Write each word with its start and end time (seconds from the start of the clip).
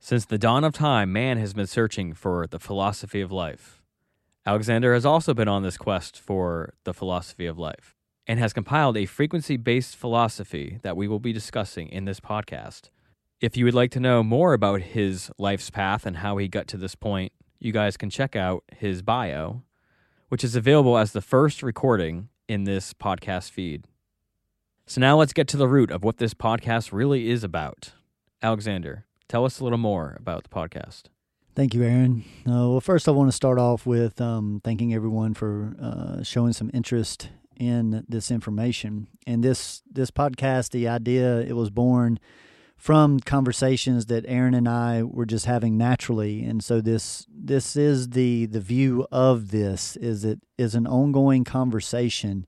Since 0.00 0.26
the 0.26 0.38
dawn 0.38 0.64
of 0.64 0.72
time, 0.72 1.12
man 1.12 1.38
has 1.38 1.52
been 1.52 1.66
searching 1.66 2.14
for 2.14 2.46
the 2.46 2.60
philosophy 2.60 3.20
of 3.20 3.32
life. 3.32 3.82
Alexander 4.46 4.94
has 4.94 5.04
also 5.04 5.34
been 5.34 5.48
on 5.48 5.62
this 5.62 5.76
quest 5.76 6.18
for 6.18 6.74
the 6.84 6.94
philosophy 6.94 7.46
of 7.46 7.58
life 7.58 7.96
and 8.26 8.38
has 8.38 8.52
compiled 8.52 8.96
a 8.96 9.06
frequency 9.06 9.56
based 9.56 9.96
philosophy 9.96 10.78
that 10.82 10.96
we 10.96 11.08
will 11.08 11.18
be 11.18 11.32
discussing 11.32 11.88
in 11.88 12.04
this 12.04 12.20
podcast. 12.20 12.90
If 13.40 13.56
you 13.56 13.64
would 13.64 13.74
like 13.74 13.90
to 13.90 14.00
know 14.00 14.22
more 14.22 14.52
about 14.52 14.82
his 14.82 15.30
life's 15.36 15.68
path 15.68 16.06
and 16.06 16.18
how 16.18 16.36
he 16.36 16.48
got 16.48 16.68
to 16.68 16.76
this 16.76 16.94
point, 16.94 17.32
you 17.58 17.72
guys 17.72 17.96
can 17.96 18.08
check 18.08 18.36
out 18.36 18.62
his 18.74 19.02
bio, 19.02 19.62
which 20.28 20.44
is 20.44 20.54
available 20.54 20.96
as 20.96 21.12
the 21.12 21.20
first 21.20 21.62
recording 21.62 22.28
in 22.48 22.64
this 22.64 22.94
podcast 22.94 23.50
feed. 23.50 23.86
So 24.86 25.00
now 25.00 25.18
let's 25.18 25.32
get 25.32 25.48
to 25.48 25.56
the 25.56 25.68
root 25.68 25.90
of 25.90 26.04
what 26.04 26.18
this 26.18 26.34
podcast 26.34 26.92
really 26.92 27.30
is 27.30 27.44
about. 27.44 27.92
Alexander, 28.40 29.04
tell 29.28 29.44
us 29.44 29.60
a 29.60 29.64
little 29.64 29.78
more 29.78 30.16
about 30.18 30.44
the 30.44 30.48
podcast. 30.48 31.04
Thank 31.54 31.74
you, 31.74 31.82
Aaron. 31.82 32.24
Uh, 32.46 32.70
well, 32.70 32.80
first, 32.80 33.08
I 33.08 33.10
want 33.10 33.28
to 33.28 33.36
start 33.36 33.58
off 33.58 33.84
with 33.84 34.20
um, 34.20 34.60
thanking 34.62 34.94
everyone 34.94 35.34
for 35.34 35.74
uh, 35.80 36.22
showing 36.22 36.52
some 36.52 36.70
interest 36.72 37.30
in 37.58 38.04
this 38.08 38.30
information. 38.30 39.08
And 39.26 39.42
this 39.42 39.82
this 39.90 40.10
podcast, 40.10 40.70
the 40.70 40.86
idea, 40.88 41.40
it 41.40 41.56
was 41.56 41.70
born 41.70 42.20
from 42.76 43.18
conversations 43.18 44.06
that 44.06 44.24
Aaron 44.28 44.54
and 44.54 44.68
I 44.68 45.02
were 45.02 45.26
just 45.26 45.46
having 45.46 45.76
naturally. 45.76 46.44
And 46.44 46.62
so 46.62 46.80
this 46.80 47.26
this 47.28 47.74
is 47.76 48.10
the 48.10 48.46
the 48.46 48.60
view 48.60 49.06
of 49.10 49.50
this 49.50 49.96
is 49.96 50.24
it 50.24 50.40
is 50.56 50.76
an 50.76 50.86
ongoing 50.86 51.42
conversation 51.42 52.46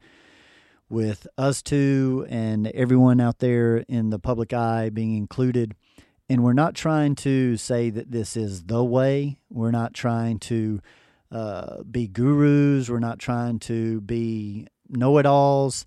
with 0.88 1.26
us 1.36 1.62
two 1.62 2.26
and 2.28 2.68
everyone 2.68 3.20
out 3.20 3.40
there 3.40 3.78
in 3.88 4.10
the 4.10 4.18
public 4.18 4.52
eye 4.52 4.88
being 4.88 5.16
included. 5.16 5.74
And 6.30 6.44
we're 6.44 6.52
not 6.52 6.76
trying 6.76 7.16
to 7.16 7.56
say 7.56 7.90
that 7.90 8.12
this 8.12 8.36
is 8.36 8.62
the 8.62 8.84
way. 8.84 9.40
We're 9.50 9.72
not 9.72 9.92
trying 9.92 10.38
to 10.38 10.80
uh, 11.32 11.82
be 11.82 12.06
gurus. 12.06 12.88
We're 12.88 13.00
not 13.00 13.18
trying 13.18 13.58
to 13.60 14.00
be 14.00 14.68
know 14.88 15.18
it 15.18 15.26
alls. 15.26 15.84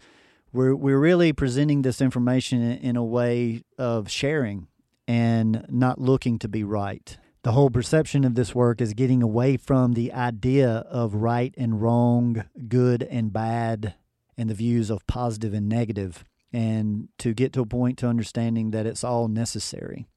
We're, 0.52 0.76
we're 0.76 1.00
really 1.00 1.32
presenting 1.32 1.82
this 1.82 2.02
information 2.02 2.62
in 2.62 2.98
a 2.98 3.04
way 3.06 3.64
of 3.78 4.12
sharing 4.12 4.68
and 5.08 5.66
not 5.70 6.02
looking 6.02 6.38
to 6.40 6.50
be 6.50 6.66
right. 6.66 7.18
The 7.44 7.54
whole 7.54 7.70
perception 7.70 8.26
of 8.26 8.36
this 8.36 8.54
work 8.54 8.82
is 8.82 8.94
getting 8.94 9.24
away 9.24 9.56
from 9.56 9.94
the 9.94 10.12
idea 10.12 10.86
of 10.90 11.16
right 11.16 11.54
and 11.58 11.82
wrong, 11.82 12.44
good 12.68 13.02
and 13.04 13.32
bad, 13.32 13.96
and 14.38 14.50
the 14.50 14.56
views 14.56 14.90
of 14.90 15.08
positive 15.08 15.54
and 15.54 15.70
negative, 15.70 16.26
and 16.52 17.08
to 17.20 17.34
get 17.34 17.54
to 17.54 17.62
a 17.62 17.66
point 17.66 17.98
to 18.00 18.08
understanding 18.08 18.72
that 18.72 18.86
it's 18.86 19.06
all 19.06 19.30
necessary. 19.30 20.08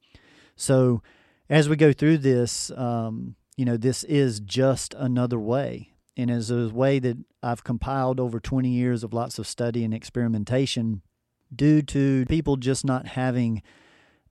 So, 0.57 1.03
as 1.49 1.69
we 1.69 1.77
go 1.77 1.93
through 1.93 2.19
this, 2.19 2.71
um, 2.73 3.37
you 3.57 3.65
know, 3.65 3.77
this 3.77 4.05
is 4.05 4.41
just 4.41 4.95
another 4.95 5.39
way. 5.39 5.93
And 6.17 6.31
as 6.31 6.51
a 6.51 6.69
way 6.69 6.99
that 6.99 7.19
I've 7.43 7.63
compiled 7.63 8.19
over 8.19 8.41
20 8.41 8.69
years 8.69 9.05
of 9.05 9.13
lots 9.13 9.39
of 9.39 9.47
study 9.47 9.85
and 9.85 9.93
experimentation 9.95 11.03
due 11.55 11.83
to 11.83 12.25
people 12.27 12.57
just 12.57 12.85
not 12.85 13.07
having 13.07 13.63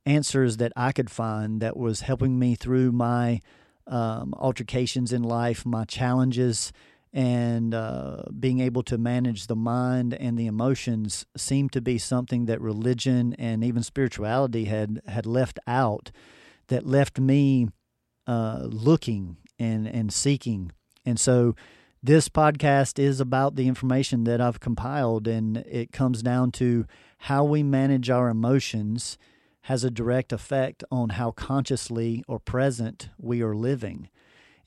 answers 0.05 0.57
that 0.57 0.73
I 0.75 0.91
could 0.91 1.09
find 1.09 1.61
that 1.61 1.77
was 1.77 2.01
helping 2.01 2.37
me 2.37 2.55
through 2.55 2.91
my 2.91 3.39
um, 3.87 4.33
altercations 4.37 5.13
in 5.13 5.23
life, 5.23 5.65
my 5.65 5.85
challenges, 5.85 6.73
and 7.15 7.73
uh, 7.73 8.23
being 8.39 8.59
able 8.59 8.83
to 8.83 8.97
manage 8.99 9.47
the 9.47 9.55
mind 9.55 10.13
and 10.13 10.37
the 10.37 10.45
emotions 10.45 11.25
seemed 11.35 11.71
to 11.71 11.81
be 11.81 11.97
something 11.97 12.45
that 12.45 12.61
religion 12.61 13.33
and 13.39 13.63
even 13.63 13.81
spirituality 13.81 14.65
had 14.65 15.01
had 15.07 15.25
left 15.25 15.57
out, 15.65 16.11
that 16.67 16.85
left 16.85 17.19
me 17.19 17.69
uh, 18.27 18.67
looking 18.69 19.37
and 19.57 19.87
and 19.87 20.13
seeking 20.13 20.71
and 21.05 21.19
so 21.19 21.55
this 22.01 22.29
podcast 22.29 22.99
is 22.99 23.19
about 23.19 23.55
the 23.55 23.67
information 23.67 24.25
that 24.25 24.39
I've 24.39 24.59
compiled, 24.59 25.27
and 25.27 25.57
it 25.57 25.91
comes 25.91 26.21
down 26.21 26.51
to 26.51 26.85
how 27.17 27.43
we 27.43 27.63
manage 27.63 28.09
our 28.11 28.29
emotions 28.29 29.17
has 29.61 29.83
a 29.83 29.89
direct 29.89 30.31
effect 30.31 30.83
on 30.91 31.09
how 31.09 31.31
consciously 31.31 32.23
or 32.27 32.39
present 32.39 33.09
we 33.17 33.41
are 33.41 33.55
living. 33.55 34.09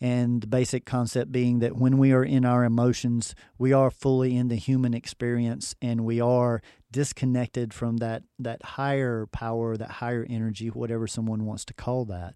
And 0.00 0.40
the 0.40 0.46
basic 0.46 0.84
concept 0.84 1.32
being 1.32 1.58
that 1.58 1.76
when 1.76 1.98
we 1.98 2.12
are 2.12 2.24
in 2.24 2.44
our 2.44 2.64
emotions, 2.64 3.34
we 3.58 3.72
are 3.72 3.90
fully 3.90 4.36
in 4.36 4.48
the 4.48 4.56
human 4.56 4.94
experience 4.94 5.74
and 5.82 6.04
we 6.04 6.20
are 6.20 6.62
disconnected 6.90 7.74
from 7.74 7.98
that, 7.98 8.22
that 8.38 8.62
higher 8.62 9.26
power, 9.26 9.76
that 9.76 9.90
higher 9.90 10.26
energy, 10.28 10.68
whatever 10.68 11.06
someone 11.06 11.44
wants 11.44 11.64
to 11.66 11.74
call 11.74 12.04
that. 12.06 12.34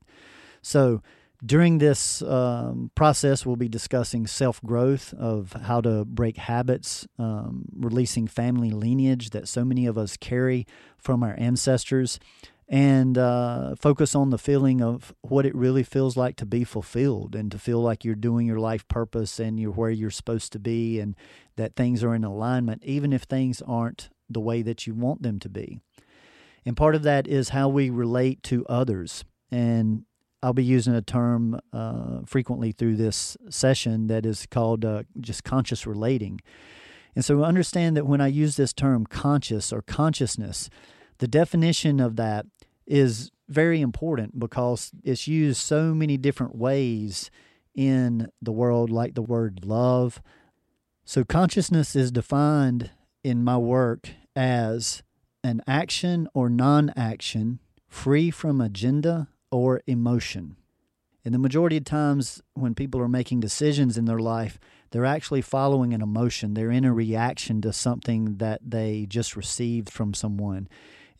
So, 0.60 1.02
during 1.44 1.78
this 1.78 2.22
um, 2.22 2.92
process, 2.94 3.44
we'll 3.44 3.56
be 3.56 3.68
discussing 3.68 4.28
self 4.28 4.62
growth 4.62 5.12
of 5.14 5.52
how 5.52 5.80
to 5.80 6.04
break 6.04 6.36
habits, 6.36 7.06
um, 7.18 7.64
releasing 7.76 8.28
family 8.28 8.70
lineage 8.70 9.30
that 9.30 9.48
so 9.48 9.64
many 9.64 9.86
of 9.86 9.98
us 9.98 10.16
carry 10.16 10.66
from 10.98 11.24
our 11.24 11.34
ancestors, 11.38 12.20
and 12.72 13.18
uh, 13.18 13.74
focus 13.78 14.14
on 14.14 14.30
the 14.30 14.38
feeling 14.38 14.80
of 14.80 15.14
what 15.20 15.44
it 15.44 15.54
really 15.54 15.82
feels 15.82 16.16
like 16.16 16.36
to 16.36 16.46
be 16.46 16.64
fulfilled 16.64 17.34
and 17.34 17.52
to 17.52 17.58
feel 17.58 17.82
like 17.82 18.02
you're 18.02 18.14
doing 18.14 18.46
your 18.46 18.58
life 18.58 18.88
purpose 18.88 19.38
and 19.38 19.60
you're 19.60 19.70
where 19.70 19.90
you're 19.90 20.10
supposed 20.10 20.52
to 20.52 20.58
be 20.58 20.98
and 20.98 21.14
that 21.56 21.76
things 21.76 22.02
are 22.02 22.14
in 22.14 22.24
alignment, 22.24 22.82
even 22.82 23.12
if 23.12 23.24
things 23.24 23.60
aren't 23.68 24.08
the 24.30 24.40
way 24.40 24.62
that 24.62 24.86
you 24.86 24.94
want 24.94 25.22
them 25.22 25.38
to 25.38 25.50
be. 25.50 25.80
And 26.64 26.74
part 26.74 26.94
of 26.94 27.02
that 27.02 27.28
is 27.28 27.50
how 27.50 27.68
we 27.68 27.90
relate 27.90 28.42
to 28.44 28.64
others. 28.68 29.22
And 29.50 30.04
I'll 30.42 30.54
be 30.54 30.64
using 30.64 30.94
a 30.94 31.02
term 31.02 31.60
uh, 31.74 32.20
frequently 32.24 32.72
through 32.72 32.96
this 32.96 33.36
session 33.50 34.06
that 34.06 34.24
is 34.24 34.46
called 34.50 34.82
uh, 34.86 35.02
just 35.20 35.44
conscious 35.44 35.86
relating. 35.86 36.40
And 37.14 37.22
so 37.22 37.44
understand 37.44 37.98
that 37.98 38.06
when 38.06 38.22
I 38.22 38.28
use 38.28 38.56
this 38.56 38.72
term 38.72 39.04
conscious 39.04 39.74
or 39.74 39.82
consciousness, 39.82 40.70
the 41.22 41.28
definition 41.28 42.00
of 42.00 42.16
that 42.16 42.46
is 42.84 43.30
very 43.48 43.80
important 43.80 44.40
because 44.40 44.90
it's 45.04 45.28
used 45.28 45.60
so 45.60 45.94
many 45.94 46.16
different 46.16 46.56
ways 46.56 47.30
in 47.76 48.26
the 48.42 48.50
world, 48.50 48.90
like 48.90 49.14
the 49.14 49.22
word 49.22 49.64
love. 49.64 50.20
So, 51.04 51.22
consciousness 51.22 51.94
is 51.94 52.10
defined 52.10 52.90
in 53.22 53.44
my 53.44 53.56
work 53.56 54.08
as 54.34 55.04
an 55.44 55.62
action 55.68 56.26
or 56.34 56.50
non 56.50 56.92
action 56.96 57.60
free 57.86 58.32
from 58.32 58.60
agenda 58.60 59.28
or 59.52 59.80
emotion. 59.86 60.56
And 61.24 61.32
the 61.32 61.38
majority 61.38 61.76
of 61.76 61.84
times 61.84 62.42
when 62.54 62.74
people 62.74 63.00
are 63.00 63.06
making 63.06 63.38
decisions 63.38 63.96
in 63.96 64.06
their 64.06 64.18
life, 64.18 64.58
they're 64.90 65.04
actually 65.04 65.42
following 65.42 65.94
an 65.94 66.02
emotion. 66.02 66.54
They're 66.54 66.72
in 66.72 66.84
a 66.84 66.92
reaction 66.92 67.60
to 67.60 67.72
something 67.72 68.38
that 68.38 68.60
they 68.68 69.06
just 69.08 69.36
received 69.36 69.88
from 69.88 70.14
someone. 70.14 70.68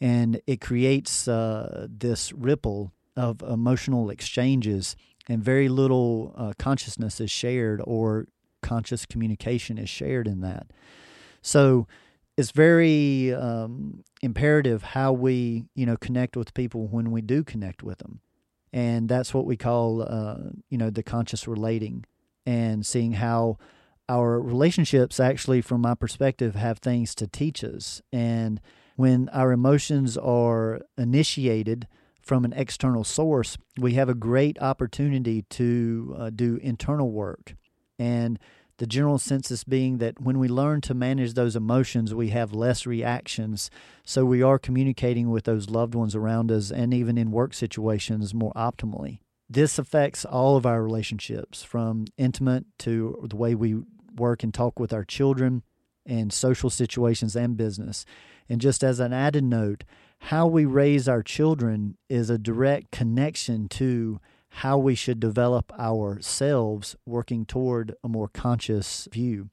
And 0.03 0.41
it 0.47 0.61
creates 0.61 1.29
uh, 1.29 1.87
this 1.89 2.33
ripple 2.33 2.93
of 3.17 3.41
emotional 3.43 4.11
exchanges, 4.11 4.97
and 5.29 5.43
very 5.43 5.69
little 5.69 6.35
uh, 6.37 6.53
consciousness 6.59 7.21
is 7.21 7.31
shared 7.31 7.81
or 7.85 8.27
conscious 8.63 9.07
communication 9.07 9.79
is 9.79 9.89
shared 9.89 10.27
in 10.27 10.41
that. 10.41 10.67
So 11.41 11.87
it's 12.37 12.51
very 12.51 13.33
um, 13.33 14.05
imperative 14.23 14.83
how 14.83 15.13
we 15.13 15.65
you 15.75 15.87
know 15.87 15.97
connect 15.97 16.37
with 16.37 16.55
people 16.55 16.87
when 16.87 17.11
we 17.11 17.21
do 17.21 17.45
connect 17.45 17.83
with 17.83 17.99
them 17.99 18.21
and 18.73 19.09
that's 19.09 19.35
what 19.35 19.45
we 19.45 19.57
call 19.57 20.03
uh, 20.03 20.51
you 20.71 20.79
know 20.79 20.91
the 20.91 21.03
conscious 21.03 21.47
relating 21.47 22.05
and 22.47 22.87
seeing 22.87 23.13
how 23.13 23.59
our 24.09 24.41
relationships 24.41 25.21
actually 25.21 25.61
from 25.61 25.81
my 25.81 25.95
perspective 25.95 26.55
have 26.55 26.79
things 26.79 27.15
to 27.15 27.27
teach 27.27 27.63
us 27.63 28.03
and 28.13 28.61
when 29.03 29.29
our 29.31 29.51
emotions 29.51 30.17
are 30.17 30.81
initiated 30.97 31.89
from 32.21 32.45
an 32.45 32.53
external 32.53 33.03
source 33.03 33.59
we 33.77 33.95
have 33.95 34.09
a 34.09 34.15
great 34.15 34.57
opportunity 34.63 35.43
to 35.51 36.15
uh, 36.17 36.31
do 36.31 36.57
internal 36.63 37.11
work 37.11 37.55
and 37.99 38.39
the 38.79 38.87
general 38.87 39.19
census 39.19 39.65
being 39.65 39.99
that 39.99 40.21
when 40.21 40.39
we 40.39 40.49
learn 40.49 40.81
to 40.83 40.95
manage 40.95 41.35
those 41.35 41.55
emotions, 41.55 42.15
we 42.15 42.31
have 42.31 42.53
less 42.53 42.87
reactions. 42.87 43.71
So 44.05 44.25
we 44.25 44.43
are 44.43 44.59
communicating 44.59 45.31
with 45.31 45.45
those 45.45 45.71
loved 45.71 45.95
ones 45.95 46.17
around 46.17 46.51
us 46.51 46.71
and 46.71 46.93
even 46.95 47.19
in 47.19 47.31
work 47.31 47.55
situations 47.55 48.35
more 48.35 48.53
optimally. 48.55 49.21
This 49.49 49.79
affects 49.79 50.25
all 50.25 50.57
of 50.57 50.67
our 50.67 50.83
relationships 50.83 51.63
from 51.63 52.07
intimate 52.17 52.65
to 52.81 53.25
the 53.29 53.37
way 53.37 53.55
we 53.55 53.83
work 54.17 54.43
and 54.43 54.53
talk 54.53 54.81
with 54.81 54.93
our 54.93 55.05
children 55.05 55.63
and 56.07 56.33
social 56.33 56.71
situations 56.71 57.37
and 57.37 57.57
business. 57.57 58.05
And 58.49 58.61
just 58.61 58.83
as 58.83 59.01
an 59.01 59.13
added 59.13 59.45
note, 59.45 59.85
how 60.19 60.47
we 60.47 60.65
raise 60.65 61.09
our 61.09 61.23
children 61.23 61.97
is 62.09 62.31
a 62.31 62.39
direct 62.39 62.91
connection 62.91 63.69
to 63.71 64.21
how 64.57 64.77
we 64.77 64.95
should 64.95 65.19
develop 65.19 65.73
ourselves 65.79 66.95
working 67.07 67.47
toward 67.47 67.95
a 68.05 68.09
more 68.09 68.29
conscious 68.29 69.09
view. 69.11 69.49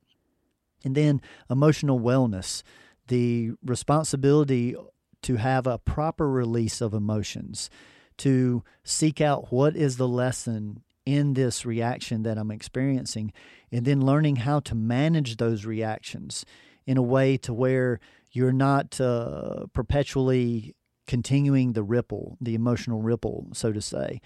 And 0.84 0.96
then 0.96 1.22
emotional 1.50 2.00
wellness, 2.00 2.64
the 3.08 3.52
responsibility 3.64 4.76
to 5.22 5.36
have 5.38 5.68
a 5.68 5.78
proper 5.78 6.30
release 6.30 6.82
of 6.82 6.94
emotions, 6.94 7.70
to 8.18 8.64
seek 8.84 9.22
out 9.22 9.52
what 9.52 9.76
is 9.76 9.98
the 9.98 10.08
lesson 10.08 10.84
in 11.06 11.34
this 11.34 11.66
reaction 11.66 12.24
that 12.24 12.38
I'm 12.38 12.52
experiencing, 12.52 13.32
and 13.72 13.86
then 13.86 14.06
learning 14.06 14.38
how 14.38 14.60
to 14.62 14.76
manage 14.76 15.38
those 15.38 15.66
reactions 15.66 16.46
in 16.86 16.98
a 16.98 17.02
way 17.02 17.38
to 17.38 17.54
where 17.54 18.00
you're 18.32 18.52
not 18.52 19.00
uh, 19.02 19.66
perpetually 19.74 20.76
continuing 21.08 21.74
the 21.74 21.84
ripple, 21.84 22.38
the 22.40 22.54
emotional 22.54 23.02
ripple, 23.02 23.48
so 23.54 23.72
to 23.72 23.82
say. 23.82 24.22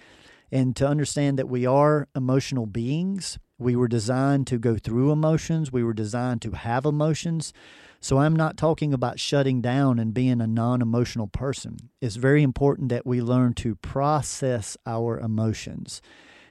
And 0.52 0.76
to 0.76 0.86
understand 0.86 1.38
that 1.38 1.48
we 1.48 1.66
are 1.66 2.08
emotional 2.14 2.66
beings. 2.66 3.38
We 3.58 3.74
were 3.74 3.88
designed 3.88 4.46
to 4.48 4.58
go 4.58 4.76
through 4.76 5.10
emotions, 5.10 5.72
we 5.72 5.84
were 5.84 5.94
designed 5.94 6.42
to 6.42 6.50
have 6.52 6.84
emotions. 6.84 7.52
So 8.00 8.18
I'm 8.18 8.36
not 8.36 8.58
talking 8.58 8.92
about 8.92 9.18
shutting 9.18 9.62
down 9.62 9.98
and 9.98 10.12
being 10.12 10.42
a 10.42 10.46
non 10.46 10.82
emotional 10.82 11.26
person. 11.26 11.88
It's 12.02 12.16
very 12.16 12.42
important 12.42 12.90
that 12.90 13.06
we 13.06 13.22
learn 13.22 13.54
to 13.54 13.76
process 13.76 14.76
our 14.84 15.18
emotions. 15.18 16.02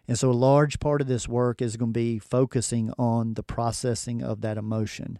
And 0.07 0.19
so 0.19 0.29
a 0.29 0.33
large 0.33 0.79
part 0.79 1.01
of 1.01 1.07
this 1.07 1.27
work 1.27 1.61
is 1.61 1.77
going 1.77 1.93
to 1.93 1.99
be 1.99 2.19
focusing 2.19 2.91
on 2.97 3.35
the 3.35 3.43
processing 3.43 4.21
of 4.21 4.41
that 4.41 4.57
emotion. 4.57 5.19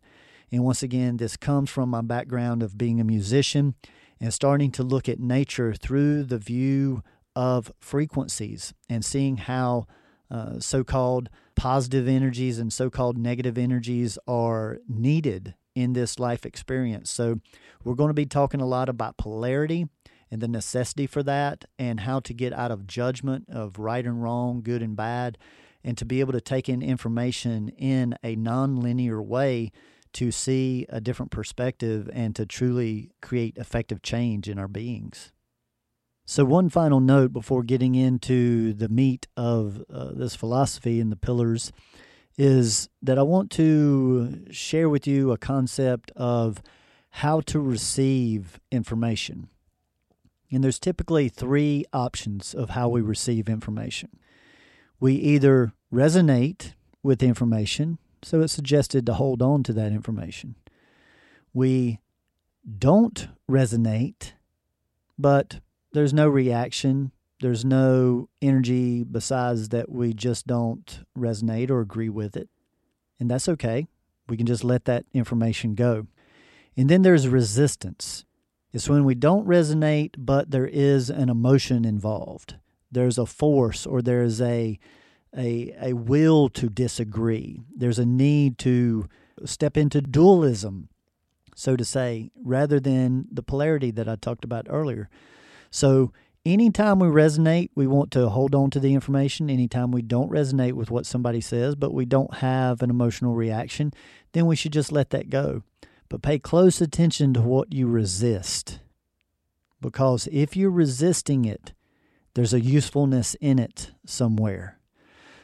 And 0.52 0.64
once 0.64 0.84
again, 0.84 1.18
this 1.18 1.38
comes 1.38 1.70
from 1.70 1.90
my 1.90 2.02
background 2.02 2.62
of 2.62 2.78
being 2.78 3.00
a 3.00 3.06
musician 3.06 3.76
and 4.20 4.34
starting 4.34 4.72
to 4.72 4.84
look 4.84 5.10
at 5.10 5.20
nature 5.20 5.74
through 5.74 6.24
the 6.24 6.38
view 6.38 7.04
of 7.36 7.72
frequencies 7.80 8.74
and 8.90 9.04
seeing 9.04 9.38
how 9.38 9.86
uh, 10.30 10.60
so 10.60 10.84
called 10.84 11.30
positive 11.56 12.08
energies 12.08 12.60
and 12.60 12.72
so 12.72 12.90
called 12.90 13.18
negative 13.18 13.58
energies 13.58 14.18
are 14.28 14.80
needed 14.88 15.56
in 15.76 15.94
this 15.94 16.20
life 16.20 16.46
experience. 16.46 17.10
So, 17.10 17.40
we're 17.84 17.96
going 17.96 18.10
to 18.10 18.14
be 18.14 18.26
talking 18.26 18.62
a 18.62 18.66
lot 18.66 18.90
about 18.90 19.18
polarity 19.18 19.88
and 20.34 20.42
the 20.42 20.48
necessity 20.48 21.06
for 21.06 21.22
that 21.22 21.64
and 21.78 22.00
how 22.00 22.20
to 22.20 22.34
get 22.34 22.52
out 22.54 22.72
of 22.72 22.88
judgment 22.88 23.46
of 23.50 23.78
right 23.78 24.04
and 24.04 24.24
wrong, 24.24 24.64
good 24.64 24.82
and 24.82 24.96
bad, 24.96 25.38
and 25.84 25.96
to 25.96 26.06
be 26.06 26.22
able 26.22 26.34
to 26.34 26.42
take 26.42 26.68
in 26.68 26.82
information 26.82 27.70
in 27.70 28.16
a 28.24 28.36
nonlinear 28.36 29.24
way 29.24 29.72
to 30.14 30.32
see 30.32 30.88
a 30.90 31.00
different 31.00 31.32
perspective 31.32 32.10
and 32.12 32.36
to 32.36 32.48
truly 32.48 33.12
create 33.22 33.58
effective 33.58 34.02
change 34.02 34.50
in 34.50 34.58
our 34.58 34.68
beings. 34.68 35.32
So, 36.26 36.46
one 36.46 36.70
final 36.70 37.00
note 37.00 37.32
before 37.32 37.62
getting 37.62 37.94
into 37.94 38.74
the 38.74 38.90
meat 38.90 39.28
of 39.38 39.84
uh, 39.94 40.14
this 40.16 40.36
philosophy 40.36 41.00
and 41.00 41.12
the 41.12 41.16
pillars 41.16 41.72
is 42.40 42.90
that 43.04 43.20
I 43.20 43.24
want 43.24 43.52
to 43.52 44.46
share 44.50 44.90
with 44.90 45.06
you 45.06 45.32
a 45.32 45.38
concept 45.38 46.12
of 46.16 46.64
how 47.12 47.42
to 47.42 47.60
receive 47.60 48.60
information. 48.72 49.50
And 50.52 50.64
there's 50.64 50.80
typically 50.80 51.30
three 51.30 51.86
options 51.92 52.54
of 52.54 52.72
how 52.72 52.90
we 52.90 53.02
receive 53.02 53.50
information. 53.50 54.10
We 55.00 55.16
either 55.16 55.74
resonate 55.92 56.74
with 57.02 57.20
the 57.20 57.28
information, 57.28 57.98
so 58.22 58.42
it's 58.42 58.54
suggested 58.54 59.06
to 59.06 59.16
hold 59.16 59.42
on 59.42 59.64
to 59.64 59.74
that 59.74 59.92
information. 59.92 60.56
We 61.54 62.00
don't 62.80 63.28
resonate, 63.50 64.34
but 65.18 65.60
there's 65.92 66.14
no 66.14 66.28
reaction, 66.30 67.12
there's 67.42 67.66
no 67.66 68.30
energy 68.42 69.04
besides 69.04 69.70
that 69.70 69.90
we 69.90 70.14
just 70.14 70.48
don't 70.48 71.02
resonate 71.18 71.70
or 71.70 71.82
agree 71.82 72.10
with 72.10 72.38
it. 72.38 72.48
And 73.20 73.30
that's 73.30 73.50
okay. 73.50 73.88
We 74.30 74.38
can 74.38 74.46
just 74.46 74.64
let 74.64 74.86
that 74.86 75.06
information 75.14 75.76
go. 75.76 76.08
And 76.78 76.90
then 76.90 77.02
there's 77.02 77.28
resistance. 77.28 78.26
It's 78.74 78.90
when 78.90 79.06
we 79.06 79.14
don't 79.14 79.48
resonate, 79.48 80.16
but 80.18 80.50
there 80.50 80.66
is 80.66 81.12
an 81.12 81.30
emotion 81.30 81.86
involved. 81.86 82.56
There's 82.92 83.20
a 83.20 83.26
force 83.28 83.86
or 83.86 84.02
there's 84.02 84.42
a, 84.42 84.80
a, 85.38 85.76
a 85.80 85.94
will 85.94 86.50
to 86.50 86.70
disagree. 86.70 87.62
There's 87.76 88.00
a 88.00 88.06
need 88.06 88.58
to 88.60 89.08
step 89.46 89.78
into 89.78 90.02
dualism, 90.02 90.90
so 91.56 91.76
to 91.76 91.86
say, 91.86 92.32
rather 92.44 92.80
than 92.80 93.28
the 93.32 93.44
polarity 93.44 93.92
that 93.92 94.10
I 94.10 94.16
talked 94.16 94.44
about 94.44 94.66
earlier. 94.68 95.08
So, 95.70 96.12
anytime 96.44 97.00
we 97.00 97.08
resonate, 97.08 97.70
we 97.76 97.86
want 97.86 98.12
to 98.12 98.30
hold 98.30 98.56
on 98.56 98.72
to 98.72 98.80
the 98.80 98.94
information. 98.94 99.50
Anytime 99.50 99.92
we 99.92 100.02
don't 100.02 100.32
resonate 100.32 100.74
with 100.74 100.90
what 100.90 101.06
somebody 101.06 101.42
says, 101.42 101.76
but 101.76 101.94
we 101.94 102.06
don't 102.06 102.36
have 102.36 102.82
an 102.82 102.90
emotional 102.90 103.36
reaction, 103.36 103.92
then 104.34 104.48
we 104.48 104.56
should 104.56 104.74
just 104.74 104.92
let 104.92 105.12
that 105.12 105.30
go. 105.30 105.64
But 106.14 106.22
pay 106.22 106.38
close 106.38 106.80
attention 106.80 107.34
to 107.34 107.42
what 107.42 107.74
you 107.74 107.88
resist. 107.88 108.78
Because 109.82 110.30
if 110.32 110.56
you're 110.56 110.70
resisting 110.70 111.44
it, 111.44 111.74
there's 112.36 112.54
a 112.54 112.62
usefulness 112.62 113.36
in 113.42 113.58
it 113.58 113.94
somewhere. 114.06 114.78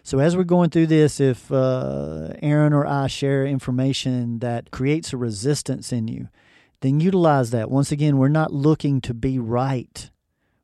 So, 0.04 0.20
as 0.20 0.38
we're 0.38 0.44
going 0.44 0.70
through 0.70 0.86
this, 0.86 1.20
if 1.20 1.52
uh, 1.52 2.34
Aaron 2.44 2.74
or 2.74 2.86
I 2.86 3.08
share 3.08 3.48
information 3.48 4.38
that 4.42 4.70
creates 4.70 5.12
a 5.12 5.18
resistance 5.18 5.92
in 5.92 6.08
you, 6.08 6.28
then 6.82 7.00
utilize 7.00 7.50
that. 7.50 7.72
Once 7.72 7.92
again, 7.92 8.20
we're 8.20 8.28
not 8.28 8.54
looking 8.54 9.02
to 9.02 9.16
be 9.16 9.40
right. 9.40 10.12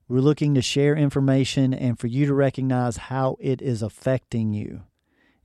We're 0.08 0.19
looking 0.19 0.54
to 0.54 0.62
share 0.62 0.96
information 0.96 1.74
and 1.74 1.98
for 1.98 2.06
you 2.06 2.28
to 2.28 2.34
recognize 2.36 2.98
how 2.98 3.38
it 3.40 3.60
is 3.60 3.81
affecting 3.81 4.54
you. 4.54 4.84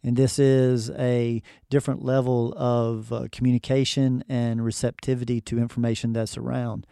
And 0.03 0.17
this 0.17 0.39
is 0.39 0.91
a 0.91 1.43
different 1.69 2.03
level 2.03 2.55
of 2.57 3.13
uh, 3.13 3.27
communication 3.31 4.25
and 4.29 4.65
receptivity 4.65 5.41
to 5.43 5.59
information 5.59 6.13
that's 6.13 6.39
around. 6.39 6.87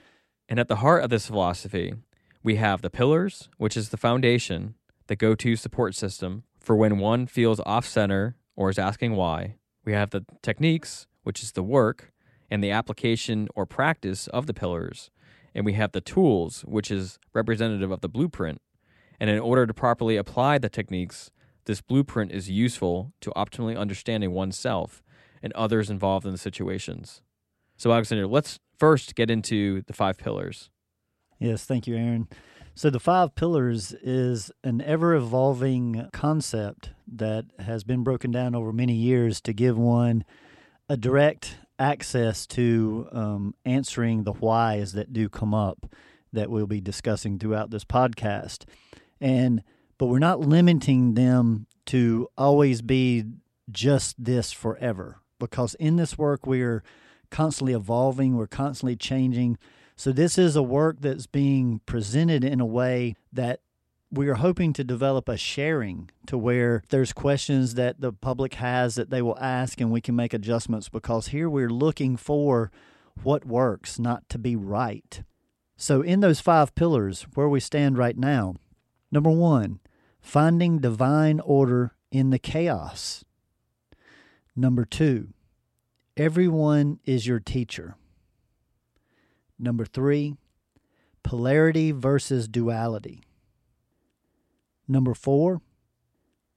And 0.48 0.60
at 0.60 0.68
the 0.68 0.76
heart 0.76 1.04
of 1.04 1.10
this 1.10 1.26
philosophy, 1.26 1.94
we 2.42 2.56
have 2.56 2.82
the 2.82 2.90
pillars, 2.90 3.48
which 3.56 3.76
is 3.76 3.88
the 3.88 3.96
foundation, 3.96 4.74
the 5.06 5.16
go 5.16 5.34
to 5.34 5.56
support 5.56 5.94
system 5.94 6.44
for 6.60 6.76
when 6.76 6.98
one 6.98 7.26
feels 7.26 7.60
off 7.60 7.86
center 7.86 8.36
or 8.56 8.68
is 8.70 8.78
asking 8.78 9.16
why. 9.16 9.56
We 9.84 9.92
have 9.94 10.10
the 10.10 10.24
techniques, 10.42 11.06
which 11.22 11.42
is 11.42 11.52
the 11.52 11.62
work 11.62 12.12
and 12.50 12.62
the 12.62 12.70
application 12.70 13.48
or 13.54 13.66
practice 13.66 14.26
of 14.28 14.46
the 14.46 14.54
pillars. 14.54 15.10
And 15.54 15.64
we 15.64 15.72
have 15.74 15.92
the 15.92 16.00
tools, 16.00 16.62
which 16.62 16.90
is 16.90 17.18
representative 17.32 17.90
of 17.90 18.00
the 18.00 18.08
blueprint. 18.08 18.60
And 19.18 19.30
in 19.30 19.38
order 19.38 19.66
to 19.66 19.74
properly 19.74 20.16
apply 20.16 20.58
the 20.58 20.68
techniques, 20.68 21.30
this 21.68 21.82
blueprint 21.82 22.32
is 22.32 22.48
useful 22.48 23.12
to 23.20 23.30
optimally 23.36 23.78
understanding 23.78 24.32
oneself 24.32 25.02
and 25.42 25.52
others 25.52 25.90
involved 25.90 26.24
in 26.24 26.32
the 26.32 26.38
situations. 26.38 27.20
So, 27.76 27.92
Alexander, 27.92 28.26
let's 28.26 28.58
first 28.78 29.14
get 29.14 29.30
into 29.30 29.82
the 29.82 29.92
five 29.92 30.16
pillars. 30.16 30.70
Yes, 31.38 31.66
thank 31.66 31.86
you, 31.86 31.94
Aaron. 31.94 32.26
So, 32.74 32.88
the 32.88 32.98
five 32.98 33.34
pillars 33.34 33.92
is 34.02 34.50
an 34.64 34.80
ever 34.80 35.14
evolving 35.14 36.08
concept 36.12 36.90
that 37.06 37.44
has 37.58 37.84
been 37.84 38.02
broken 38.02 38.30
down 38.30 38.54
over 38.54 38.72
many 38.72 38.94
years 38.94 39.40
to 39.42 39.52
give 39.52 39.76
one 39.76 40.24
a 40.88 40.96
direct 40.96 41.58
access 41.78 42.46
to 42.46 43.08
um, 43.12 43.54
answering 43.66 44.24
the 44.24 44.32
whys 44.32 44.94
that 44.94 45.12
do 45.12 45.28
come 45.28 45.52
up 45.52 45.86
that 46.32 46.50
we'll 46.50 46.66
be 46.66 46.80
discussing 46.80 47.38
throughout 47.38 47.70
this 47.70 47.84
podcast. 47.84 48.64
And 49.20 49.62
but 49.98 50.06
we're 50.06 50.20
not 50.20 50.40
limiting 50.40 51.14
them 51.14 51.66
to 51.88 52.28
always 52.36 52.82
be 52.82 53.24
just 53.70 54.22
this 54.22 54.52
forever 54.52 55.20
because 55.38 55.74
in 55.74 55.96
this 55.96 56.18
work 56.18 56.46
we're 56.46 56.82
constantly 57.30 57.72
evolving, 57.72 58.36
we're 58.36 58.46
constantly 58.46 58.96
changing. 58.96 59.58
So 59.96 60.12
this 60.12 60.36
is 60.38 60.54
a 60.54 60.62
work 60.62 60.98
that's 61.00 61.26
being 61.26 61.80
presented 61.86 62.44
in 62.44 62.60
a 62.60 62.66
way 62.66 63.16
that 63.32 63.60
we 64.10 64.28
are 64.28 64.34
hoping 64.34 64.72
to 64.74 64.84
develop 64.84 65.28
a 65.28 65.36
sharing 65.36 66.10
to 66.26 66.36
where 66.36 66.82
there's 66.90 67.12
questions 67.12 67.74
that 67.74 68.00
the 68.00 68.12
public 68.12 68.54
has 68.54 68.94
that 68.94 69.10
they 69.10 69.22
will 69.22 69.38
ask 69.38 69.80
and 69.80 69.90
we 69.90 70.00
can 70.00 70.16
make 70.16 70.34
adjustments 70.34 70.88
because 70.88 71.28
here 71.28 71.48
we're 71.48 71.70
looking 71.70 72.16
for 72.16 72.70
what 73.22 73.46
works, 73.46 73.98
not 73.98 74.28
to 74.28 74.38
be 74.38 74.56
right. 74.56 75.22
So, 75.76 76.02
in 76.02 76.20
those 76.20 76.40
five 76.40 76.74
pillars, 76.74 77.26
where 77.34 77.48
we 77.48 77.60
stand 77.60 77.98
right 77.98 78.16
now, 78.16 78.56
number 79.10 79.30
one, 79.30 79.80
finding 80.20 80.78
divine 80.78 81.40
order 81.40 81.94
in 82.10 82.30
the 82.30 82.38
chaos. 82.38 83.24
Number 84.56 84.84
two, 84.84 85.28
everyone 86.16 86.98
is 87.04 87.26
your 87.26 87.40
teacher. 87.40 87.96
Number 89.58 89.84
three, 89.84 90.34
polarity 91.22 91.92
versus 91.92 92.48
duality. 92.48 93.22
Number 94.86 95.14
four, 95.14 95.60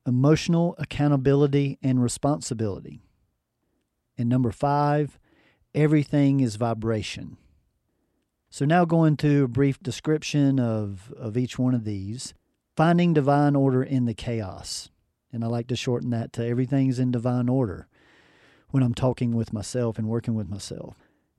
emotional 0.05 0.75
accountability 0.77 1.77
and 1.83 2.01
responsibility. 2.01 3.01
And 4.17 4.29
number 4.29 4.51
five, 4.51 5.19
everything 5.73 6.39
is 6.39 6.55
vibration. 6.55 7.37
So, 8.49 8.65
now 8.65 8.83
going 8.83 9.15
to 9.17 9.45
a 9.45 9.47
brief 9.47 9.79
description 9.81 10.59
of, 10.59 11.13
of 11.17 11.37
each 11.37 11.57
one 11.57 11.73
of 11.73 11.85
these. 11.85 12.33
Finding 12.81 13.13
divine 13.13 13.55
order 13.55 13.83
in 13.83 14.05
the 14.05 14.15
chaos. 14.15 14.89
And 15.31 15.43
I 15.43 15.47
like 15.47 15.67
to 15.67 15.75
shorten 15.75 16.09
that 16.09 16.33
to 16.33 16.43
everything's 16.43 16.97
in 16.97 17.11
divine 17.11 17.47
order 17.47 17.87
when 18.71 18.81
I'm 18.81 18.95
talking 18.95 19.35
with 19.35 19.53
myself 19.53 19.99
and 19.99 20.07
working 20.07 20.33
with 20.33 20.49
myself. 20.49 20.95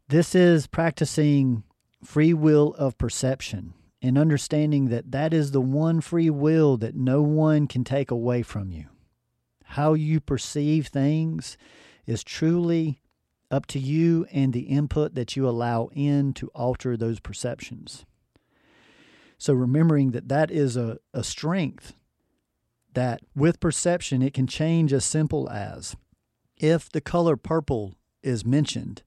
This 0.06 0.36
is 0.36 0.68
practicing 0.68 1.64
free 2.04 2.32
will 2.32 2.74
of 2.74 2.96
perception 2.96 3.74
and 4.00 4.16
understanding 4.16 4.88
that 4.90 5.10
that 5.10 5.34
is 5.34 5.50
the 5.50 5.60
one 5.60 6.00
free 6.00 6.30
will 6.30 6.76
that 6.76 6.94
no 6.94 7.22
one 7.22 7.66
can 7.66 7.82
take 7.82 8.12
away 8.12 8.42
from 8.42 8.70
you. 8.70 8.86
How 9.64 9.94
you 9.94 10.20
perceive 10.20 10.86
things 10.86 11.56
is 12.06 12.22
truly 12.22 13.00
up 13.50 13.66
to 13.66 13.80
you 13.80 14.28
and 14.30 14.52
the 14.52 14.68
input 14.68 15.16
that 15.16 15.34
you 15.34 15.48
allow 15.48 15.88
in 15.92 16.34
to 16.34 16.52
alter 16.54 16.96
those 16.96 17.18
perceptions. 17.18 18.06
So, 19.42 19.54
remembering 19.54 20.12
that 20.12 20.28
that 20.28 20.52
is 20.52 20.76
a, 20.76 20.98
a 21.12 21.24
strength, 21.24 21.96
that 22.94 23.22
with 23.34 23.58
perception, 23.58 24.22
it 24.22 24.34
can 24.34 24.46
change 24.46 24.92
as 24.92 25.04
simple 25.04 25.50
as 25.50 25.96
if 26.58 26.88
the 26.88 27.00
color 27.00 27.36
purple 27.36 27.96
is 28.22 28.44
mentioned 28.44 29.02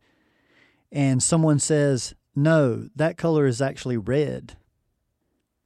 and 0.92 1.24
someone 1.24 1.58
says, 1.58 2.16
no, 2.36 2.90
that 2.98 3.16
color 3.16 3.46
is 3.46 3.62
actually 3.62 3.96
red 3.96 4.58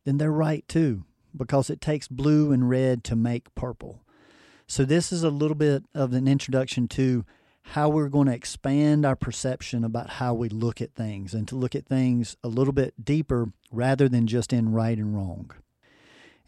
then 0.06 0.20
they're 0.20 0.32
right 0.32 0.68
too, 0.68 1.04
because 1.36 1.72
it 1.72 1.82
takes 1.82 2.08
blue 2.08 2.52
and 2.52 2.70
red 2.70 3.04
to 3.06 3.16
make 3.16 3.56
purple. 3.56 4.04
So, 4.68 4.86
this 4.86 5.12
is 5.12 5.24
a 5.24 5.32
little 5.32 5.56
bit 5.56 5.84
of 5.96 6.14
an 6.14 6.28
introduction 6.28 6.88
to 6.90 7.26
how 7.70 7.88
we're 7.88 8.10
going 8.10 8.28
to 8.28 8.34
expand 8.34 9.06
our 9.06 9.16
perception 9.16 9.84
about 9.84 10.10
how 10.10 10.34
we 10.34 10.50
look 10.50 10.82
at 10.82 10.96
things 10.96 11.34
and 11.34 11.48
to 11.48 11.56
look 11.56 11.76
at 11.76 11.86
things 11.86 12.36
a 12.44 12.48
little 12.48 12.74
bit 12.74 12.94
deeper 13.04 13.52
rather 13.72 14.10
than 14.10 14.26
just 14.26 14.52
in 14.52 14.72
right 14.72 14.98
and 14.98 15.16
wrong. 15.16 15.52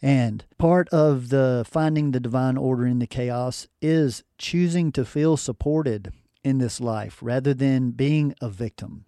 And 0.02 0.44
part 0.58 0.90
of 0.90 1.30
the 1.30 1.64
finding 1.68 2.12
the 2.12 2.20
divine 2.20 2.58
order 2.58 2.88
in 2.88 2.98
the 2.98 3.06
chaos 3.06 3.68
is 3.82 4.24
choosing 4.40 4.92
to 4.94 5.06
feel 5.06 5.38
supported 5.38 6.12
in 6.44 6.58
this 6.58 6.82
life 6.82 7.20
rather 7.22 7.54
than 7.54 7.92
being 7.92 8.34
a 8.42 8.50
victim. 8.50 9.06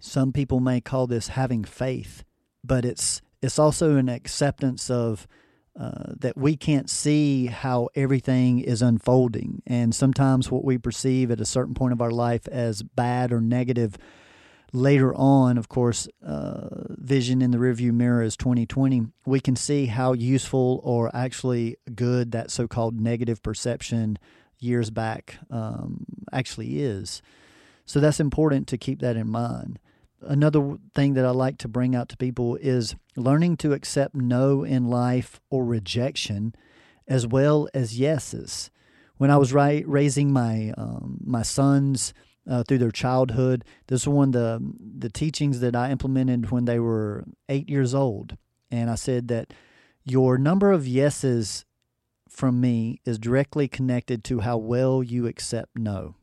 Some 0.00 0.32
people 0.32 0.60
may 0.60 0.80
call 0.80 1.08
this 1.08 1.28
having 1.28 1.64
faith, 1.64 2.22
but 2.62 2.84
it's 2.84 3.20
it's 3.40 3.58
also 3.58 3.96
an 3.96 4.08
acceptance 4.08 4.88
of 4.88 5.26
uh, 5.78 6.12
that 6.18 6.36
we 6.36 6.56
can't 6.56 6.90
see 6.90 7.46
how 7.46 7.88
everything 7.94 8.58
is 8.58 8.82
unfolding. 8.82 9.62
And 9.66 9.94
sometimes 9.94 10.50
what 10.50 10.64
we 10.64 10.76
perceive 10.76 11.30
at 11.30 11.40
a 11.40 11.46
certain 11.46 11.74
point 11.74 11.92
of 11.92 12.02
our 12.02 12.10
life 12.10 12.46
as 12.48 12.82
bad 12.82 13.32
or 13.32 13.40
negative, 13.40 13.96
later 14.72 15.14
on, 15.14 15.58
of 15.58 15.68
course, 15.68 16.08
uh, 16.26 16.68
vision 16.88 17.42
in 17.42 17.50
the 17.50 17.58
rearview 17.58 17.92
mirror 17.92 18.22
is 18.22 18.36
2020. 18.36 19.06
We 19.26 19.40
can 19.40 19.56
see 19.56 19.86
how 19.86 20.12
useful 20.12 20.80
or 20.82 21.14
actually 21.14 21.76
good 21.94 22.32
that 22.32 22.50
so 22.50 22.66
called 22.66 23.00
negative 23.00 23.42
perception 23.42 24.18
years 24.58 24.90
back 24.90 25.38
um, 25.50 26.04
actually 26.32 26.80
is. 26.80 27.22
So 27.84 28.00
that's 28.00 28.20
important 28.20 28.68
to 28.68 28.78
keep 28.78 29.00
that 29.00 29.16
in 29.16 29.28
mind 29.28 29.78
another 30.26 30.76
thing 30.94 31.14
that 31.14 31.24
I 31.24 31.30
like 31.30 31.58
to 31.58 31.68
bring 31.68 31.94
out 31.94 32.08
to 32.10 32.16
people 32.16 32.56
is 32.56 32.94
learning 33.16 33.56
to 33.58 33.72
accept 33.72 34.14
no 34.14 34.64
in 34.64 34.88
life 34.88 35.40
or 35.50 35.64
rejection, 35.64 36.54
as 37.08 37.26
well 37.26 37.68
as 37.74 37.98
yeses. 37.98 38.70
When 39.16 39.30
I 39.30 39.36
was 39.36 39.52
raising 39.52 40.32
my 40.32 40.72
um, 40.76 41.18
my 41.24 41.42
sons 41.42 42.12
uh, 42.48 42.64
through 42.64 42.78
their 42.78 42.90
childhood, 42.90 43.64
this 43.86 44.06
was 44.06 44.14
one 44.14 44.28
of 44.28 44.32
the 44.32 44.72
the 44.98 45.10
teachings 45.10 45.60
that 45.60 45.76
I 45.76 45.90
implemented 45.90 46.50
when 46.50 46.64
they 46.64 46.80
were 46.80 47.24
eight 47.48 47.68
years 47.68 47.94
old, 47.94 48.36
and 48.70 48.90
I 48.90 48.96
said 48.96 49.28
that 49.28 49.52
your 50.04 50.38
number 50.38 50.72
of 50.72 50.86
yeses 50.88 51.64
from 52.28 52.60
me 52.60 53.00
is 53.04 53.18
directly 53.18 53.68
connected 53.68 54.24
to 54.24 54.40
how 54.40 54.56
well 54.56 55.02
you 55.02 55.26
accept 55.26 55.76
no. 55.76 56.16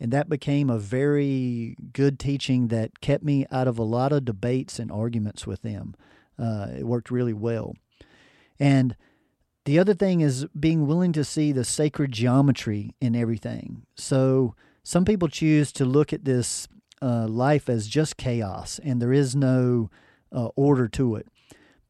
And 0.00 0.12
that 0.12 0.28
became 0.28 0.70
a 0.70 0.78
very 0.78 1.76
good 1.92 2.18
teaching 2.18 2.68
that 2.68 3.00
kept 3.00 3.24
me 3.24 3.46
out 3.50 3.66
of 3.66 3.78
a 3.78 3.84
lot 3.84 4.12
of 4.12 4.24
debates 4.24 4.78
and 4.78 4.92
arguments 4.92 5.46
with 5.46 5.62
them. 5.62 5.94
Uh, 6.38 6.68
it 6.78 6.84
worked 6.86 7.10
really 7.10 7.32
well. 7.32 7.74
And 8.60 8.96
the 9.64 9.78
other 9.78 9.94
thing 9.94 10.20
is 10.20 10.46
being 10.58 10.86
willing 10.86 11.12
to 11.12 11.24
see 11.24 11.52
the 11.52 11.64
sacred 11.64 12.12
geometry 12.12 12.94
in 13.00 13.16
everything. 13.16 13.82
So 13.96 14.54
some 14.82 15.04
people 15.04 15.28
choose 15.28 15.72
to 15.72 15.84
look 15.84 16.12
at 16.12 16.24
this 16.24 16.68
uh, 17.02 17.26
life 17.26 17.68
as 17.68 17.86
just 17.86 18.16
chaos 18.16 18.80
and 18.82 19.02
there 19.02 19.12
is 19.12 19.36
no 19.36 19.90
uh, 20.32 20.46
order 20.56 20.88
to 20.88 21.16
it. 21.16 21.26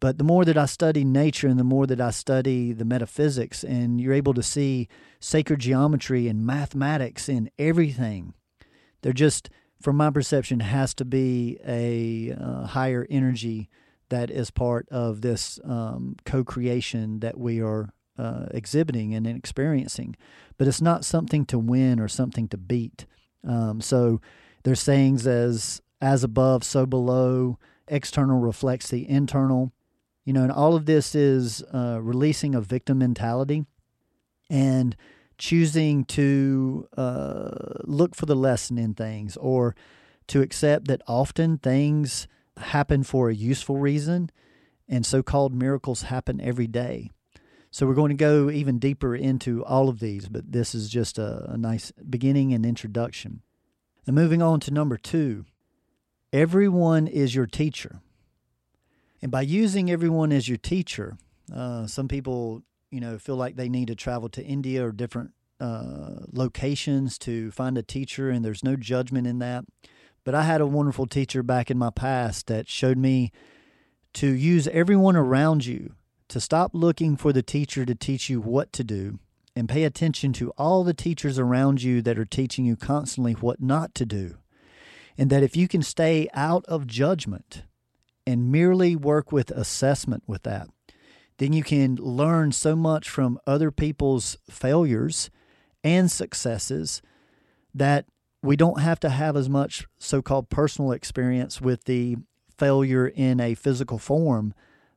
But 0.00 0.18
the 0.18 0.24
more 0.24 0.44
that 0.44 0.56
I 0.56 0.66
study 0.66 1.04
nature 1.04 1.48
and 1.48 1.58
the 1.58 1.64
more 1.64 1.86
that 1.86 2.00
I 2.00 2.10
study 2.10 2.72
the 2.72 2.84
metaphysics, 2.84 3.64
and 3.64 4.00
you're 4.00 4.12
able 4.12 4.34
to 4.34 4.42
see 4.42 4.88
sacred 5.18 5.60
geometry 5.60 6.28
and 6.28 6.46
mathematics 6.46 7.28
in 7.28 7.50
everything, 7.58 8.34
there 9.02 9.12
just, 9.12 9.50
from 9.80 9.96
my 9.96 10.10
perception, 10.10 10.60
has 10.60 10.94
to 10.94 11.04
be 11.04 11.58
a 11.66 12.32
uh, 12.32 12.66
higher 12.66 13.06
energy 13.10 13.68
that 14.08 14.30
is 14.30 14.50
part 14.50 14.88
of 14.90 15.20
this 15.20 15.58
um, 15.64 16.16
co 16.24 16.44
creation 16.44 17.20
that 17.20 17.38
we 17.38 17.60
are 17.60 17.90
uh, 18.16 18.46
exhibiting 18.52 19.14
and 19.14 19.26
experiencing. 19.26 20.16
But 20.56 20.68
it's 20.68 20.80
not 20.80 21.04
something 21.04 21.44
to 21.46 21.58
win 21.58 22.00
or 22.00 22.08
something 22.08 22.48
to 22.48 22.56
beat. 22.56 23.06
Um, 23.46 23.80
so 23.80 24.20
there's 24.62 24.80
sayings 24.80 25.26
as 25.26 25.82
as 26.00 26.22
above, 26.22 26.62
so 26.64 26.86
below. 26.86 27.58
External 27.88 28.38
reflects 28.38 28.88
the 28.88 29.08
internal. 29.08 29.72
You 30.28 30.34
know, 30.34 30.42
and 30.42 30.52
all 30.52 30.74
of 30.74 30.84
this 30.84 31.14
is 31.14 31.62
uh, 31.72 32.00
releasing 32.02 32.54
a 32.54 32.60
victim 32.60 32.98
mentality 32.98 33.64
and 34.50 34.94
choosing 35.38 36.04
to 36.04 36.86
uh, 36.98 37.48
look 37.84 38.14
for 38.14 38.26
the 38.26 38.36
lesson 38.36 38.76
in 38.76 38.92
things 38.92 39.38
or 39.38 39.74
to 40.26 40.42
accept 40.42 40.86
that 40.88 41.00
often 41.08 41.56
things 41.56 42.28
happen 42.58 43.04
for 43.04 43.30
a 43.30 43.34
useful 43.34 43.78
reason 43.78 44.30
and 44.86 45.06
so 45.06 45.22
called 45.22 45.54
miracles 45.54 46.02
happen 46.02 46.42
every 46.42 46.66
day. 46.66 47.08
So 47.70 47.86
we're 47.86 47.94
going 47.94 48.10
to 48.10 48.14
go 48.14 48.50
even 48.50 48.78
deeper 48.78 49.16
into 49.16 49.64
all 49.64 49.88
of 49.88 49.98
these, 49.98 50.28
but 50.28 50.52
this 50.52 50.74
is 50.74 50.90
just 50.90 51.16
a, 51.16 51.52
a 51.52 51.56
nice 51.56 51.90
beginning 52.06 52.52
and 52.52 52.66
introduction. 52.66 53.40
And 54.06 54.14
moving 54.14 54.42
on 54.42 54.60
to 54.60 54.70
number 54.70 54.98
two 54.98 55.46
everyone 56.34 57.06
is 57.06 57.34
your 57.34 57.46
teacher. 57.46 58.02
And 59.20 59.30
by 59.30 59.42
using 59.42 59.90
everyone 59.90 60.32
as 60.32 60.48
your 60.48 60.58
teacher, 60.58 61.16
uh, 61.54 61.86
some 61.86 62.08
people, 62.08 62.62
you 62.90 63.00
know, 63.00 63.18
feel 63.18 63.36
like 63.36 63.56
they 63.56 63.68
need 63.68 63.88
to 63.88 63.94
travel 63.94 64.28
to 64.30 64.44
India 64.44 64.84
or 64.84 64.92
different 64.92 65.32
uh, 65.60 66.20
locations 66.32 67.18
to 67.18 67.50
find 67.50 67.76
a 67.76 67.82
teacher, 67.82 68.30
and 68.30 68.44
there's 68.44 68.62
no 68.62 68.76
judgment 68.76 69.26
in 69.26 69.38
that. 69.40 69.64
But 70.24 70.34
I 70.34 70.42
had 70.42 70.60
a 70.60 70.66
wonderful 70.66 71.06
teacher 71.06 71.42
back 71.42 71.70
in 71.70 71.78
my 71.78 71.90
past 71.90 72.46
that 72.46 72.68
showed 72.68 72.98
me 72.98 73.32
to 74.14 74.28
use 74.28 74.68
everyone 74.68 75.16
around 75.16 75.66
you, 75.66 75.94
to 76.28 76.40
stop 76.40 76.72
looking 76.74 77.16
for 77.16 77.32
the 77.32 77.42
teacher 77.42 77.84
to 77.84 77.94
teach 77.94 78.28
you 78.28 78.40
what 78.40 78.72
to 78.74 78.84
do, 78.84 79.18
and 79.56 79.68
pay 79.68 79.84
attention 79.84 80.32
to 80.34 80.50
all 80.56 80.84
the 80.84 80.94
teachers 80.94 81.38
around 81.38 81.82
you 81.82 82.02
that 82.02 82.18
are 82.18 82.24
teaching 82.24 82.64
you 82.64 82.76
constantly 82.76 83.32
what 83.32 83.60
not 83.60 83.94
to 83.96 84.06
do. 84.06 84.36
And 85.16 85.30
that 85.30 85.42
if 85.42 85.56
you 85.56 85.66
can 85.66 85.82
stay 85.82 86.28
out 86.32 86.64
of 86.66 86.86
judgment, 86.86 87.64
and 88.28 88.52
merely 88.52 88.94
work 88.94 89.32
with 89.32 89.50
assessment 89.52 90.22
with 90.26 90.42
that, 90.42 90.68
then 91.38 91.54
you 91.54 91.62
can 91.62 91.96
learn 91.96 92.52
so 92.52 92.76
much 92.76 93.08
from 93.08 93.40
other 93.46 93.70
people's 93.70 94.36
failures 94.50 95.30
and 95.82 96.10
successes 96.10 97.00
that 97.74 98.04
we 98.42 98.54
don't 98.54 98.80
have 98.80 99.00
to 99.00 99.08
have 99.08 99.34
as 99.34 99.48
much 99.48 99.86
so 99.98 100.20
called 100.20 100.50
personal 100.50 100.92
experience 100.92 101.58
with 101.58 101.84
the 101.84 102.16
failure 102.58 103.06
in 103.06 103.40
a 103.40 103.54
physical 103.54 103.98
form 103.98 104.52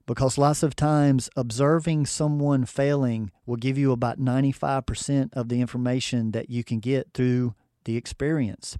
because 0.06 0.38
lots 0.38 0.62
of 0.62 0.76
times 0.76 1.30
observing 1.38 2.06
someone 2.06 2.66
failing 2.66 3.32
will 3.46 3.56
give 3.56 3.78
you 3.78 3.94
about 3.94 4.20
95% 4.20 5.30
of 5.32 5.48
the 5.48 5.62
information 5.62 6.32
that 6.32 6.50
you 6.50 6.66
can 6.66 6.80
get 6.80 7.08
through 7.14 7.56
the 7.86 7.96
experience. 7.96 8.78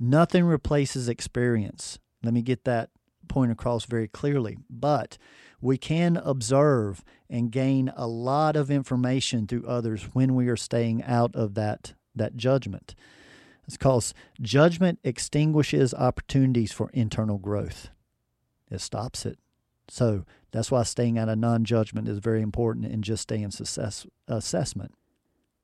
Nothing 0.00 0.44
replaces 0.44 1.08
experience. 1.08 2.00
Let 2.24 2.34
me 2.34 2.42
get 2.42 2.64
that 2.64 2.90
point 3.28 3.52
across 3.52 3.84
very 3.84 4.08
clearly. 4.08 4.58
But 4.68 5.18
we 5.60 5.78
can 5.78 6.16
observe 6.16 7.04
and 7.30 7.50
gain 7.50 7.92
a 7.96 8.06
lot 8.06 8.56
of 8.56 8.70
information 8.70 9.46
through 9.46 9.66
others 9.66 10.08
when 10.12 10.34
we 10.34 10.48
are 10.48 10.56
staying 10.56 11.02
out 11.02 11.34
of 11.34 11.54
that, 11.54 11.94
that 12.14 12.36
judgment. 12.36 12.94
It's 13.66 13.76
because 13.76 14.12
judgment 14.40 14.98
extinguishes 15.04 15.94
opportunities 15.94 16.72
for 16.72 16.90
internal 16.92 17.38
growth. 17.38 17.88
It 18.70 18.80
stops 18.80 19.24
it. 19.24 19.38
So 19.88 20.24
that's 20.50 20.70
why 20.70 20.82
staying 20.82 21.18
out 21.18 21.28
of 21.28 21.38
non 21.38 21.64
judgment 21.64 22.08
is 22.08 22.18
very 22.18 22.42
important 22.42 22.86
and 22.86 23.02
just 23.02 23.22
staying 23.22 23.44
assess- 23.44 24.06
assessment. 24.28 24.94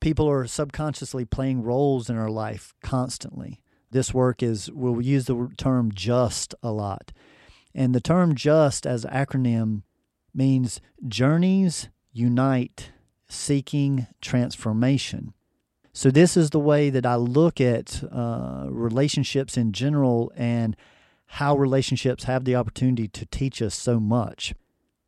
People 0.01 0.29
are 0.29 0.47
subconsciously 0.47 1.25
playing 1.27 1.63
roles 1.63 2.09
in 2.09 2.17
our 2.17 2.31
life 2.31 2.75
constantly. 2.83 3.61
This 3.91 4.15
work 4.15 4.43
is, 4.43 4.71
we'll 4.71 5.03
use 5.03 5.27
the 5.27 5.51
term 5.59 5.91
just 5.93 6.55
a 6.63 6.71
lot. 6.71 7.13
And 7.75 7.95
the 7.95 8.01
term 8.01 8.35
just 8.35 8.87
as 8.87 9.05
acronym 9.07 9.83
means 10.35 10.81
journeys 11.07 11.89
unite 12.13 12.93
seeking 13.29 14.07
transformation. 14.21 15.33
So, 15.93 16.11
this 16.11 16.37
is 16.37 16.51
the 16.51 16.61
way 16.61 16.89
that 16.91 17.05
I 17.05 17.17
look 17.17 17.61
at 17.61 18.03
uh, 18.11 18.67
relationships 18.69 19.57
in 19.57 19.73
general 19.73 20.33
and 20.37 20.77
how 21.27 21.57
relationships 21.57 22.25
have 22.25 22.45
the 22.45 22.57
opportunity 22.57 23.09
to 23.09 23.27
teach 23.27 23.61
us 23.61 23.75
so 23.75 23.99
much. 24.01 24.55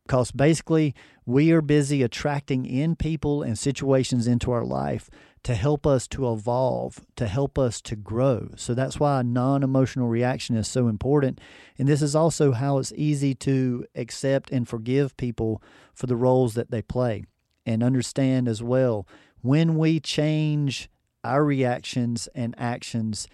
Because 0.05 0.31
basically, 0.31 0.93
we 1.25 1.51
are 1.51 1.61
busy 1.61 2.03
attracting 2.03 2.65
in 2.65 2.95
people 2.95 3.41
and 3.41 3.57
situations 3.57 4.27
into 4.27 4.51
our 4.51 4.65
life 4.65 5.09
to 5.43 5.55
help 5.55 5.85
us 5.85 6.07
to 6.07 6.31
evolve, 6.31 7.01
to 7.17 7.27
help 7.27 7.59
us 7.59 7.81
to 7.81 7.95
grow. 7.95 8.49
So 8.55 8.73
that's 8.73 8.99
why 8.99 9.21
non 9.21 9.61
emotional 9.61 10.07
reaction 10.07 10.55
is 10.55 10.67
so 10.67 10.87
important. 10.87 11.39
And 11.77 11.87
this 11.87 12.01
is 12.01 12.15
also 12.15 12.53
how 12.53 12.77
it's 12.77 12.93
easy 12.95 13.35
to 13.35 13.85
accept 13.95 14.51
and 14.51 14.67
forgive 14.67 15.17
people 15.17 15.61
for 15.93 16.07
the 16.07 16.15
roles 16.15 16.53
that 16.53 16.71
they 16.71 16.81
play. 16.81 17.25
And 17.65 17.83
understand 17.83 18.47
as 18.47 18.63
well 18.63 19.07
when 19.41 19.77
we 19.77 19.99
change 19.99 20.89
our 21.23 21.43
reactions 21.43 22.27
and 22.33 22.55
actions 22.57 23.27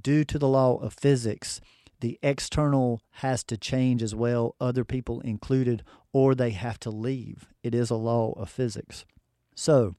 due 0.00 0.24
to 0.24 0.38
the 0.38 0.48
law 0.48 0.76
of 0.76 0.92
physics, 0.92 1.60
the 2.00 2.18
external 2.22 3.00
has 3.12 3.42
to 3.44 3.56
change 3.56 4.02
as 4.02 4.14
well, 4.14 4.56
other 4.60 4.84
people 4.84 5.20
included, 5.20 5.82
or 6.12 6.34
they 6.34 6.50
have 6.50 6.78
to 6.80 6.90
leave. 6.90 7.48
It 7.62 7.74
is 7.74 7.88
a 7.88 7.96
law 7.96 8.32
of 8.32 8.50
physics. 8.50 9.06
So, 9.54 9.94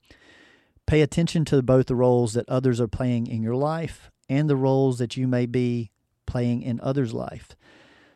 pay 0.85 1.01
attention 1.01 1.45
to 1.45 1.61
both 1.61 1.87
the 1.87 1.95
roles 1.95 2.33
that 2.33 2.47
others 2.49 2.79
are 2.79 2.87
playing 2.87 3.27
in 3.27 3.41
your 3.41 3.55
life 3.55 4.11
and 4.29 4.49
the 4.49 4.55
roles 4.55 4.97
that 4.99 5.17
you 5.17 5.27
may 5.27 5.45
be 5.45 5.91
playing 6.25 6.61
in 6.61 6.79
others' 6.81 7.13
life. 7.13 7.55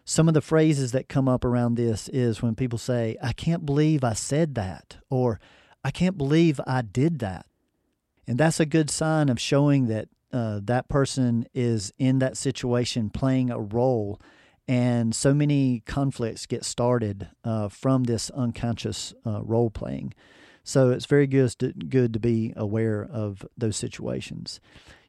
Some 0.05 0.27
of 0.27 0.33
the 0.33 0.41
phrases 0.41 0.91
that 0.91 1.07
come 1.07 1.27
up 1.27 1.45
around 1.45 1.75
this 1.75 2.09
is 2.09 2.41
when 2.41 2.55
people 2.55 2.79
say, 2.79 3.15
I 3.21 3.31
can't 3.31 3.65
believe 3.65 4.03
I 4.03 4.13
said 4.13 4.55
that, 4.55 4.97
or 5.09 5.39
I 5.83 5.91
can't 5.91 6.17
believe 6.17 6.59
I 6.65 6.81
did 6.81 7.19
that. 7.19 7.45
And 8.27 8.37
that's 8.37 8.59
a 8.59 8.65
good 8.65 8.89
sign 8.89 9.29
of 9.29 9.39
showing 9.39 9.87
that 9.87 10.09
uh, 10.31 10.61
that 10.63 10.87
person 10.87 11.45
is 11.53 11.91
in 11.97 12.19
that 12.19 12.37
situation 12.37 13.09
playing 13.09 13.49
a 13.49 13.59
role. 13.59 14.19
And 14.67 15.15
so 15.15 15.33
many 15.33 15.81
conflicts 15.85 16.45
get 16.45 16.63
started 16.63 17.29
uh, 17.43 17.69
from 17.69 18.03
this 18.03 18.29
unconscious 18.31 19.13
uh, 19.25 19.41
role 19.41 19.71
playing. 19.71 20.13
So 20.69 20.91
it's 20.91 21.07
very 21.07 21.25
good 21.25 21.49
to, 21.57 21.73
good 21.73 22.13
to 22.13 22.19
be 22.19 22.53
aware 22.55 23.03
of 23.11 23.43
those 23.57 23.75
situations. 23.75 24.59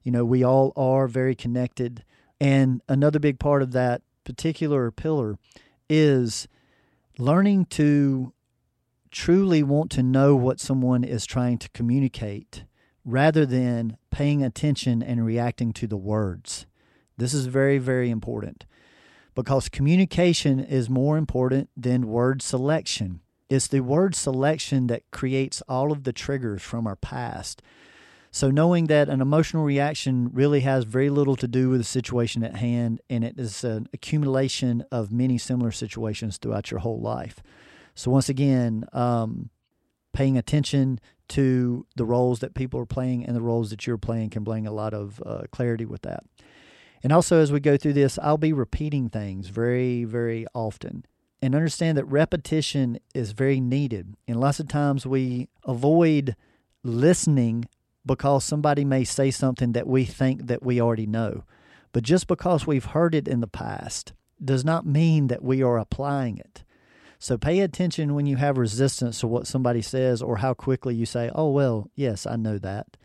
You 0.03 0.11
know, 0.11 0.25
we 0.25 0.43
all 0.43 0.73
are 0.75 1.07
very 1.07 1.35
connected. 1.35 2.03
And 2.41 2.81
another 2.89 3.19
big 3.19 3.39
part 3.39 3.61
of 3.61 3.73
that 3.73 4.01
particular 4.25 4.91
pillar 4.91 5.37
is 5.87 6.49
learning 7.19 7.67
to 7.67 8.33
truly 9.11 9.63
want 9.63 9.91
to 9.91 10.03
know 10.03 10.35
what 10.35 10.61
someone 10.61 11.05
is 11.05 11.27
trying 11.27 11.59
to 11.59 11.69
communicate 11.75 12.65
rather 13.05 13.45
than 13.45 13.99
paying 14.11 14.43
attention 14.43 15.03
and 15.03 15.27
reacting 15.27 15.75
to 15.75 15.87
the 15.87 15.99
words. 15.99 16.65
This 17.19 17.35
is 17.35 17.45
very, 17.45 17.77
very 17.77 18.09
important 18.09 18.65
because 19.35 19.69
communication 19.69 20.59
is 20.59 20.89
more 20.89 21.19
important 21.19 21.69
than 21.77 22.09
word 22.09 22.41
selection. 22.41 23.21
It's 23.51 23.67
the 23.67 23.81
word 23.81 24.15
selection 24.15 24.87
that 24.87 25.11
creates 25.11 25.61
all 25.69 25.91
of 25.91 26.05
the 26.05 26.13
triggers 26.13 26.63
from 26.63 26.87
our 26.87 26.95
past. 26.95 27.61
So, 28.31 28.49
knowing 28.49 28.87
that 28.87 29.09
an 29.09 29.21
emotional 29.21 29.65
reaction 29.65 30.31
really 30.33 30.61
has 30.61 30.85
very 30.85 31.11
little 31.11 31.35
to 31.35 31.49
do 31.49 31.69
with 31.69 31.81
the 31.81 31.85
situation 31.85 32.45
at 32.45 32.55
hand, 32.55 33.01
and 33.11 33.25
it 33.25 33.37
is 33.41 33.65
an 33.65 33.89
accumulation 33.93 34.85
of 34.93 35.11
many 35.11 35.37
similar 35.37 35.73
situations 35.73 36.37
throughout 36.37 36.71
your 36.71 36.79
whole 36.79 37.01
life. 37.01 37.43
So, 37.97 38.13
once 38.13 38.29
again, 38.29 38.85
um, 38.93 39.51
paying 40.13 40.39
attention 40.39 41.01
to 41.31 41.87
the 41.97 42.05
roles 42.05 42.39
that 42.39 42.55
people 42.55 42.79
are 42.79 42.87
playing 42.87 43.27
and 43.27 43.35
the 43.35 43.41
roles 43.41 43.71
that 43.71 43.85
you're 43.85 43.99
playing 43.99 44.31
can 44.31 44.45
bring 44.45 44.65
a 44.65 44.73
lot 44.73 44.95
of 44.95 45.21
uh, 45.27 45.43
clarity 45.51 45.85
with 45.85 46.03
that. 46.03 46.23
And 47.03 47.13
also, 47.13 47.41
as 47.41 47.51
we 47.51 47.59
go 47.59 47.77
through 47.77 47.95
this, 47.95 48.17
I'll 48.23 48.39
be 48.39 48.53
repeating 48.53 49.09
things 49.09 49.49
very, 49.49 50.05
very 50.05 50.47
often. 50.55 51.05
And 51.43 51.55
understand 51.55 51.97
that 51.97 52.05
repetition 52.05 52.99
is 53.15 53.33
very 53.33 53.61
needed. 53.61 54.15
And 54.29 54.39
lots 54.39 54.61
of 54.61 54.69
times 54.69 55.07
we 55.07 55.49
avoid 55.65 56.37
listening 56.83 57.67
because 58.05 58.45
somebody 58.45 58.85
may 58.85 59.05
say 59.05 59.31
something 59.31 59.73
that 59.73 59.87
we 59.87 60.05
think 60.05 60.47
that 60.47 60.63
we 60.63 60.81
already 60.81 61.07
know. 61.07 61.45
But 61.93 62.05
just 62.05 62.27
because 62.27 62.67
we've 62.67 62.85
heard 62.87 63.15
it 63.15 63.27
in 63.27 63.41
the 63.41 63.47
past 63.47 64.13
does 64.43 64.65
not 64.65 64.87
mean 64.87 65.27
that 65.27 65.43
we 65.43 65.63
are 65.63 65.79
applying 65.79 66.39
it. 66.39 66.65
So 67.19 67.37
pay 67.37 67.61
attention 67.61 68.15
when 68.15 68.25
you 68.25 68.37
have 68.37 68.57
resistance 68.57 69.21
to 69.21 69.27
what 69.27 69.47
somebody 69.47 69.83
says 69.83 70.23
or 70.23 70.39
how 70.39 70.55
quickly 70.55 70.95
you 70.95 71.05
say, 71.05 71.31
oh, 71.35 71.51
well, 71.51 71.91
yes, 71.95 72.27
I 72.27 72.37
know 72.37 72.57
that. 72.59 72.97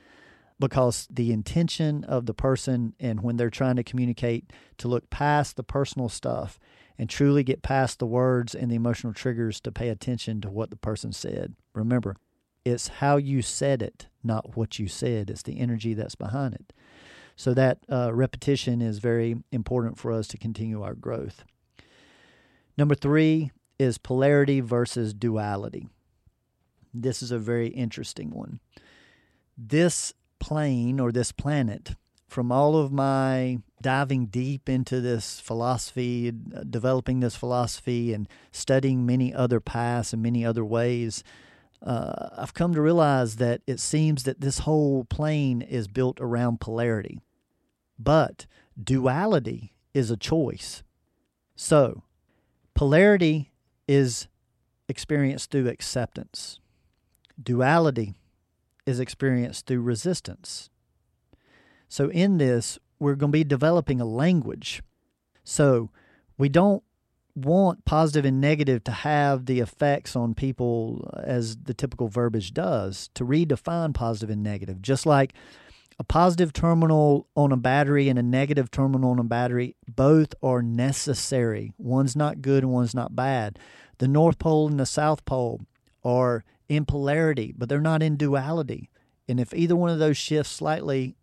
Because 0.57 1.05
the 1.11 1.33
intention 1.33 2.05
of 2.05 2.25
the 2.25 2.33
person 2.33 2.93
and 2.97 3.21
when 3.21 3.35
they're 3.35 3.49
trying 3.49 3.75
to 3.75 3.83
communicate 3.83 4.51
to 4.77 4.87
look 4.87 5.09
past 5.09 5.57
the 5.57 5.63
personal 5.63 6.07
stuff 6.07 6.57
and 6.97 7.09
truly 7.09 7.43
get 7.43 7.61
past 7.61 7.99
the 7.99 8.05
words 8.05 8.55
and 8.55 8.71
the 8.71 8.75
emotional 8.75 9.13
triggers 9.13 9.59
to 9.61 9.71
pay 9.71 9.89
attention 9.89 10.41
to 10.41 10.49
what 10.49 10.69
the 10.69 10.75
person 10.75 11.11
said. 11.11 11.55
Remember, 11.73 12.15
it's 12.63 12.87
how 12.87 13.17
you 13.17 13.41
said 13.41 13.81
it, 13.81 14.07
not 14.23 14.55
what 14.55 14.79
you 14.79 14.87
said. 14.87 15.29
It's 15.29 15.43
the 15.43 15.59
energy 15.59 15.93
that's 15.93 16.15
behind 16.15 16.55
it. 16.55 16.73
So 17.35 17.53
that 17.53 17.79
uh, 17.91 18.13
repetition 18.13 18.81
is 18.81 18.99
very 18.99 19.35
important 19.51 19.97
for 19.97 20.11
us 20.11 20.27
to 20.29 20.37
continue 20.37 20.81
our 20.81 20.95
growth. 20.95 21.43
Number 22.77 22.95
three, 22.95 23.51
is 23.79 23.97
polarity 23.97 24.59
versus 24.59 25.13
duality. 25.13 25.87
This 26.93 27.21
is 27.21 27.31
a 27.31 27.39
very 27.39 27.67
interesting 27.67 28.31
one. 28.31 28.59
This 29.57 30.13
plane 30.39 30.99
or 30.99 31.11
this 31.11 31.31
planet, 31.31 31.95
from 32.35 32.51
all 32.51 32.75
of 32.75 32.91
my 32.91 33.57
diving 33.81 34.25
deep 34.25 34.67
into 34.67 34.99
this 34.99 35.39
philosophy, 35.39 36.33
developing 36.69 37.21
this 37.21 37.37
philosophy, 37.37 38.11
and 38.11 38.27
studying 38.51 39.05
many 39.05 39.33
other 39.33 39.61
paths 39.61 40.11
and 40.11 40.21
many 40.21 40.45
other 40.45 40.65
ways, 40.65 41.23
uh, 41.81 42.27
I've 42.37 42.53
come 42.53 42.73
to 42.73 42.81
realize 42.81 43.37
that 43.37 43.61
it 43.65 43.79
seems 43.79 44.23
that 44.23 44.41
this 44.41 44.59
whole 44.59 45.05
plane 45.05 45.61
is 45.61 45.87
built 45.87 46.19
around 46.19 46.59
polarity. 46.59 47.21
But 47.97 48.47
duality 48.77 49.73
is 49.93 50.11
a 50.11 50.17
choice. 50.17 50.83
So, 51.55 52.03
polarity 52.73 53.53
is 53.87 54.27
experienced 54.89 55.51
through 55.51 55.69
acceptance. 55.69 56.59
Duality 57.41 58.15
is 58.85 58.99
experienced 58.99 59.67
through 59.67 59.83
resistance. 59.83 60.69
So, 61.95 62.09
in 62.09 62.39
this, 62.39 62.77
we're 62.99 63.15
going 63.15 63.31
to 63.31 63.37
be 63.37 63.45
developing 63.45 64.01
a 64.01 64.05
language. 64.05 64.83
So, 65.45 65.91
we 66.37 66.49
don't 66.49 66.83
want 67.35 67.85
positive 67.85 68.25
and 68.25 68.41
negative 68.41 68.83
to 68.83 68.91
have 68.91 69.45
the 69.45 69.61
effects 69.61 70.13
on 70.13 70.35
people 70.35 71.09
uh, 71.13 71.21
as 71.21 71.55
the 71.55 71.73
typical 71.73 72.09
verbiage 72.09 72.53
does, 72.53 73.09
to 73.13 73.23
redefine 73.23 73.93
positive 73.93 74.29
and 74.29 74.43
negative. 74.43 74.81
Just 74.81 75.05
like 75.05 75.35
a 75.97 76.03
positive 76.03 76.51
terminal 76.51 77.29
on 77.33 77.53
a 77.53 77.57
battery 77.57 78.09
and 78.09 78.19
a 78.19 78.23
negative 78.23 78.69
terminal 78.69 79.11
on 79.11 79.19
a 79.19 79.23
battery, 79.23 79.77
both 79.87 80.35
are 80.43 80.61
necessary. 80.61 81.71
One's 81.77 82.13
not 82.13 82.41
good 82.41 82.63
and 82.63 82.73
one's 82.73 82.93
not 82.93 83.15
bad. 83.15 83.57
The 83.99 84.09
North 84.09 84.37
Pole 84.37 84.67
and 84.67 84.77
the 84.77 84.85
South 84.85 85.23
Pole 85.23 85.61
are 86.03 86.43
in 86.67 86.83
polarity, 86.83 87.53
but 87.57 87.69
they're 87.69 87.79
not 87.79 88.03
in 88.03 88.17
duality. 88.17 88.89
And 89.29 89.39
if 89.39 89.53
either 89.53 89.77
one 89.77 89.91
of 89.91 89.99
those 89.99 90.17
shifts 90.17 90.51
slightly, 90.51 91.15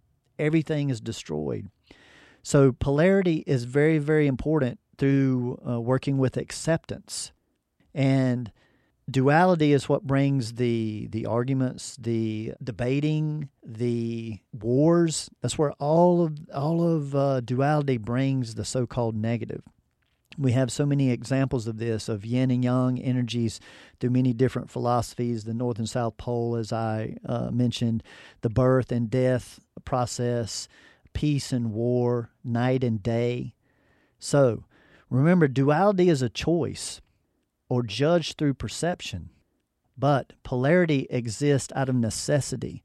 everything 0.43 0.91
is 0.91 1.01
destroyed. 1.01 1.71
So, 2.43 2.73
polarity 2.73 3.45
is 3.47 3.65
very, 3.65 3.99
very 3.99 4.27
important 4.27 4.81
through 4.99 5.61
uh, 5.67 5.81
working 5.81 6.19
with 6.19 6.37
acceptance. 6.37 7.33
And 7.95 8.51
duality 9.11 9.73
is 9.73 9.89
what 9.89 10.07
brings 10.07 10.55
the 10.55 11.09
the 11.11 11.27
arguments, 11.27 11.97
the 12.01 12.55
debating, 12.63 13.49
the 13.65 14.41
wars. 14.53 15.31
That's 15.41 15.59
where 15.59 15.73
all 15.73 16.25
of 16.25 16.39
all 16.53 16.83
of 16.97 17.15
uh, 17.15 17.41
duality 17.41 17.99
brings 17.99 18.55
the 18.55 18.65
so-called 18.65 19.15
negative. 19.15 19.63
We 20.39 20.53
have 20.53 20.73
so 20.73 20.87
many 20.87 21.11
examples 21.11 21.67
of 21.67 21.79
this 21.79 22.09
of 22.09 22.25
yin 22.25 22.51
and 22.51 22.65
yang 22.65 23.01
energies 23.01 23.61
through 24.01 24.11
many 24.11 24.33
different 24.33 24.71
philosophies. 24.71 25.45
The 25.45 25.55
North 25.55 25.79
and 25.79 25.89
South 25.89 26.17
Pole, 26.17 26.57
as 26.57 26.73
I 26.73 27.17
uh, 27.27 27.51
mentioned, 27.51 28.03
the 28.41 28.51
birth 28.51 28.91
and 28.91 29.11
death 29.11 29.61
process, 29.85 30.69
peace 31.13 31.53
and 31.53 31.73
war, 31.73 32.31
night 32.45 32.83
and 32.83 33.03
day. 33.03 33.55
So 34.19 34.65
remember, 35.11 35.49
duality 35.49 36.09
is 36.09 36.23
a 36.23 36.29
choice 36.29 37.01
or 37.69 37.83
judged 37.83 38.39
through 38.39 38.55
perception. 38.55 39.31
But 39.97 40.33
polarity 40.43 41.07
exists 41.11 41.73
out 41.77 41.89
of 41.89 41.95
necessity, 41.95 42.83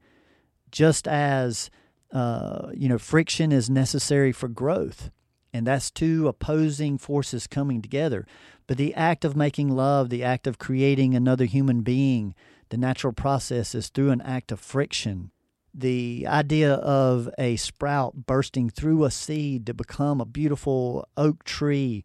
just 0.71 1.07
as 1.07 1.69
uh, 2.11 2.69
you 2.73 2.87
know 2.87 2.97
friction 2.97 3.51
is 3.51 3.69
necessary 3.69 4.31
for 4.31 4.47
growth, 4.47 5.09
and 5.57 5.65
that's 5.65 5.89
two 5.89 6.27
opposing 6.27 6.97
forces 6.97 7.47
coming 7.47 7.81
together. 7.81 8.25
But 8.67 8.77
the 8.77 8.93
act 8.93 9.25
of 9.25 9.35
making 9.35 9.69
love, 9.69 10.09
the 10.09 10.23
act 10.23 10.45
of 10.45 10.59
creating 10.59 11.15
another 11.15 11.45
human 11.45 11.81
being, 11.81 12.35
the 12.69 12.77
natural 12.77 13.13
process 13.13 13.73
is 13.73 13.89
through 13.89 14.11
an 14.11 14.21
act 14.21 14.51
of 14.51 14.59
friction 14.59 15.31
the 15.77 16.25
idea 16.27 16.73
of 16.73 17.29
a 17.37 17.55
sprout 17.55 18.25
bursting 18.25 18.67
through 18.67 19.05
a 19.05 19.11
seed 19.11 19.67
to 19.67 19.75
become 19.75 20.19
a 20.19 20.25
beautiful 20.25 21.07
oak 21.15 21.43
tree 21.43 22.03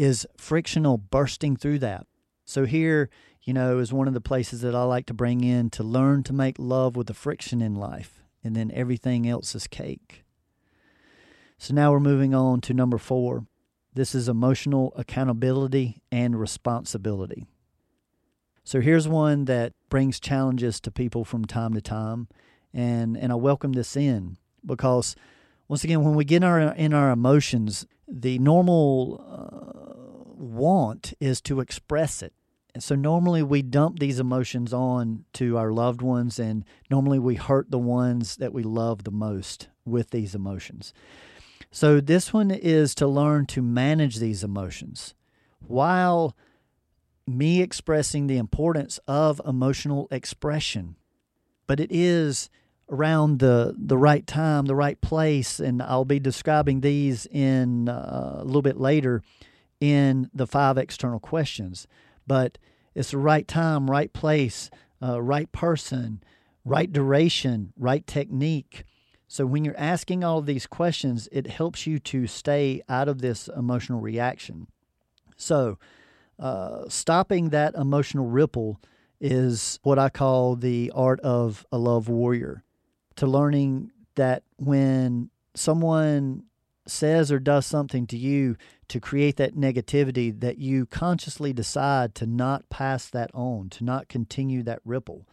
is 0.00 0.26
frictional 0.36 0.98
bursting 0.98 1.56
through 1.56 1.78
that. 1.78 2.08
So 2.44 2.64
here, 2.64 3.08
you 3.42 3.54
know, 3.54 3.78
is 3.78 3.92
one 3.92 4.08
of 4.08 4.14
the 4.14 4.20
places 4.20 4.62
that 4.62 4.74
I 4.74 4.82
like 4.82 5.06
to 5.06 5.14
bring 5.14 5.44
in 5.44 5.70
to 5.70 5.84
learn 5.84 6.24
to 6.24 6.32
make 6.32 6.56
love 6.58 6.96
with 6.96 7.06
the 7.06 7.14
friction 7.14 7.62
in 7.62 7.76
life, 7.76 8.20
and 8.42 8.56
then 8.56 8.72
everything 8.74 9.28
else 9.28 9.54
is 9.54 9.68
cake. 9.68 10.23
So 11.64 11.72
now 11.72 11.92
we're 11.92 12.00
moving 12.00 12.34
on 12.34 12.60
to 12.60 12.74
number 12.74 12.98
four. 12.98 13.46
This 13.94 14.14
is 14.14 14.28
emotional 14.28 14.92
accountability 14.96 16.02
and 16.12 16.38
responsibility. 16.38 17.46
So 18.64 18.82
here's 18.82 19.08
one 19.08 19.46
that 19.46 19.72
brings 19.88 20.20
challenges 20.20 20.78
to 20.80 20.90
people 20.90 21.24
from 21.24 21.46
time 21.46 21.72
to 21.72 21.80
time, 21.80 22.28
and 22.74 23.16
and 23.16 23.32
I 23.32 23.36
welcome 23.36 23.72
this 23.72 23.96
in 23.96 24.36
because 24.66 25.16
once 25.66 25.84
again, 25.84 26.04
when 26.04 26.14
we 26.14 26.26
get 26.26 26.42
in 26.42 26.44
our 26.44 26.60
in 26.60 26.92
our 26.92 27.10
emotions, 27.10 27.86
the 28.06 28.38
normal 28.38 29.24
uh, 29.26 30.34
want 30.36 31.14
is 31.18 31.40
to 31.42 31.60
express 31.60 32.22
it. 32.22 32.34
And 32.74 32.82
so 32.82 32.94
normally 32.94 33.42
we 33.42 33.62
dump 33.62 34.00
these 34.00 34.20
emotions 34.20 34.74
on 34.74 35.24
to 35.32 35.56
our 35.56 35.72
loved 35.72 36.02
ones, 36.02 36.38
and 36.38 36.66
normally 36.90 37.18
we 37.18 37.36
hurt 37.36 37.70
the 37.70 37.78
ones 37.78 38.36
that 38.36 38.52
we 38.52 38.62
love 38.62 39.04
the 39.04 39.10
most 39.10 39.68
with 39.86 40.10
these 40.10 40.34
emotions. 40.34 40.92
So 41.70 42.00
this 42.00 42.32
one 42.32 42.50
is 42.50 42.94
to 42.96 43.06
learn 43.06 43.46
to 43.46 43.62
manage 43.62 44.16
these 44.16 44.44
emotions 44.44 45.14
while 45.66 46.36
me 47.26 47.62
expressing 47.62 48.26
the 48.26 48.36
importance 48.36 48.98
of 49.08 49.40
emotional 49.46 50.08
expression. 50.10 50.96
But 51.66 51.80
it 51.80 51.90
is 51.90 52.50
around 52.90 53.38
the 53.38 53.74
the 53.78 53.96
right 53.96 54.26
time, 54.26 54.66
the 54.66 54.74
right 54.74 55.00
place, 55.00 55.58
and 55.58 55.82
I'll 55.82 56.04
be 56.04 56.20
describing 56.20 56.80
these 56.80 57.26
in 57.26 57.88
uh, 57.88 58.36
a 58.40 58.44
little 58.44 58.62
bit 58.62 58.78
later 58.78 59.22
in 59.80 60.30
the 60.34 60.46
five 60.46 60.78
external 60.78 61.18
questions. 61.18 61.86
But 62.26 62.58
it's 62.94 63.10
the 63.10 63.18
right 63.18 63.48
time, 63.48 63.90
right 63.90 64.12
place, 64.12 64.70
uh, 65.02 65.20
right 65.20 65.50
person, 65.52 66.22
right 66.64 66.90
duration, 66.90 67.72
right 67.78 68.06
technique. 68.06 68.84
So 69.34 69.46
when 69.46 69.64
you're 69.64 69.76
asking 69.76 70.22
all 70.22 70.42
these 70.42 70.64
questions, 70.64 71.28
it 71.32 71.48
helps 71.48 71.88
you 71.88 71.98
to 71.98 72.28
stay 72.28 72.82
out 72.88 73.08
of 73.08 73.20
this 73.20 73.48
emotional 73.48 74.00
reaction. 74.00 74.68
So 75.36 75.76
uh, 76.38 76.88
stopping 76.88 77.48
that 77.48 77.74
emotional 77.74 78.26
ripple 78.26 78.80
is 79.20 79.80
what 79.82 79.98
I 79.98 80.08
call 80.08 80.54
the 80.54 80.92
art 80.94 81.18
of 81.22 81.66
a 81.72 81.78
love 81.78 82.08
warrior. 82.08 82.62
To 83.16 83.26
learning 83.26 83.90
that 84.14 84.44
when 84.56 85.30
someone 85.56 86.44
says 86.86 87.32
or 87.32 87.40
does 87.40 87.66
something 87.66 88.06
to 88.06 88.16
you 88.16 88.56
to 88.86 89.00
create 89.00 89.34
that 89.38 89.56
negativity, 89.56 90.38
that 90.38 90.58
you 90.58 90.86
consciously 90.86 91.52
decide 91.52 92.14
to 92.14 92.26
not 92.26 92.68
pass 92.70 93.10
that 93.10 93.32
on, 93.34 93.68
to 93.70 93.82
not 93.82 94.06
continue 94.06 94.62
that 94.62 94.78
ripple. 94.84 95.26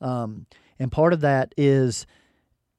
Um, 0.00 0.46
and 0.78 0.90
part 0.90 1.12
of 1.12 1.20
that 1.20 1.54
is 1.58 2.06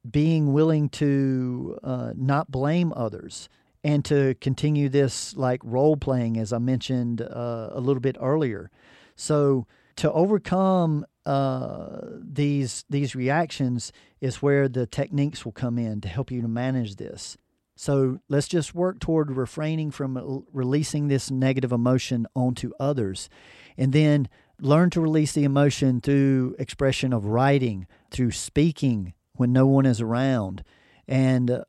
being 0.08 0.52
willing 0.52 0.88
to 0.90 1.78
uh, 1.82 2.12
not 2.16 2.50
blame 2.50 2.92
others 2.94 3.48
and 3.82 4.04
to 4.04 4.34
continue 4.40 4.88
this 4.88 5.36
like 5.36 5.60
role 5.62 5.96
playing, 5.96 6.38
as 6.38 6.52
I 6.52 6.58
mentioned 6.58 7.20
uh, 7.20 7.70
a 7.72 7.80
little 7.80 8.00
bit 8.00 8.16
earlier. 8.20 8.70
So 9.14 9.66
to 9.96 10.10
overcome 10.12 11.06
uh, 11.26 12.00
these 12.20 12.84
these 12.90 13.14
reactions 13.14 13.92
is 14.20 14.42
where 14.42 14.68
the 14.68 14.86
techniques 14.86 15.44
will 15.44 15.52
come 15.52 15.78
in 15.78 16.00
to 16.00 16.08
help 16.08 16.30
you 16.30 16.42
to 16.42 16.48
manage 16.48 16.96
this. 16.96 17.36
So 17.76 18.20
let's 18.28 18.48
just 18.48 18.74
work 18.74 19.00
toward 19.00 19.30
refraining 19.32 19.90
from 19.90 20.44
releasing 20.52 21.08
this 21.08 21.30
negative 21.30 21.72
emotion 21.72 22.26
onto 22.34 22.72
others, 22.78 23.28
and 23.76 23.92
then 23.92 24.28
learn 24.60 24.90
to 24.90 25.00
release 25.00 25.32
the 25.32 25.44
emotion 25.44 26.00
through 26.00 26.56
expression 26.58 27.12
of 27.12 27.26
writing, 27.26 27.86
through 28.10 28.30
speaking 28.30 29.12
when 29.36 29.52
no 29.52 29.66
one 29.66 29.86
is 29.86 30.00
around, 30.00 30.62
and 31.06 31.50
uh, 31.50 31.64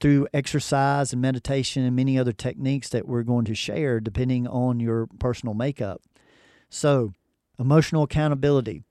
through 0.00 0.26
exercise 0.32 1.12
and 1.12 1.20
meditation 1.20 1.84
and 1.84 1.94
many 1.94 2.18
other 2.18 2.32
techniques 2.32 2.88
that 2.88 3.06
we're 3.06 3.22
going 3.22 3.44
to 3.44 3.54
share 3.54 4.00
depending 4.00 4.46
on 4.46 4.80
your 4.80 5.06
personal 5.18 5.54
makeup. 5.54 6.00
So, 6.68 7.12
emotional 7.58 8.04
accountability. 8.04 8.82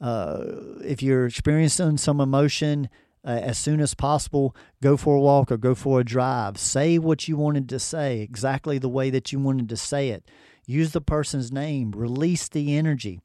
Uh, 0.00 0.44
if 0.84 1.02
you're 1.02 1.26
experiencing 1.26 1.96
some 1.96 2.20
emotion, 2.20 2.88
uh, 3.24 3.30
as 3.30 3.58
soon 3.58 3.80
as 3.80 3.94
possible, 3.94 4.54
go 4.82 4.96
for 4.96 5.16
a 5.16 5.20
walk 5.20 5.50
or 5.50 5.56
go 5.56 5.74
for 5.74 6.00
a 6.00 6.04
drive. 6.04 6.58
Say 6.58 6.98
what 6.98 7.28
you 7.28 7.36
wanted 7.36 7.68
to 7.70 7.78
say 7.78 8.20
exactly 8.20 8.78
the 8.78 8.88
way 8.88 9.10
that 9.10 9.32
you 9.32 9.38
wanted 9.38 9.68
to 9.68 9.76
say 9.76 10.10
it. 10.10 10.24
Use 10.66 10.92
the 10.92 11.00
person's 11.00 11.52
name, 11.52 11.92
release 11.92 12.48
the 12.48 12.76
energy. 12.76 13.20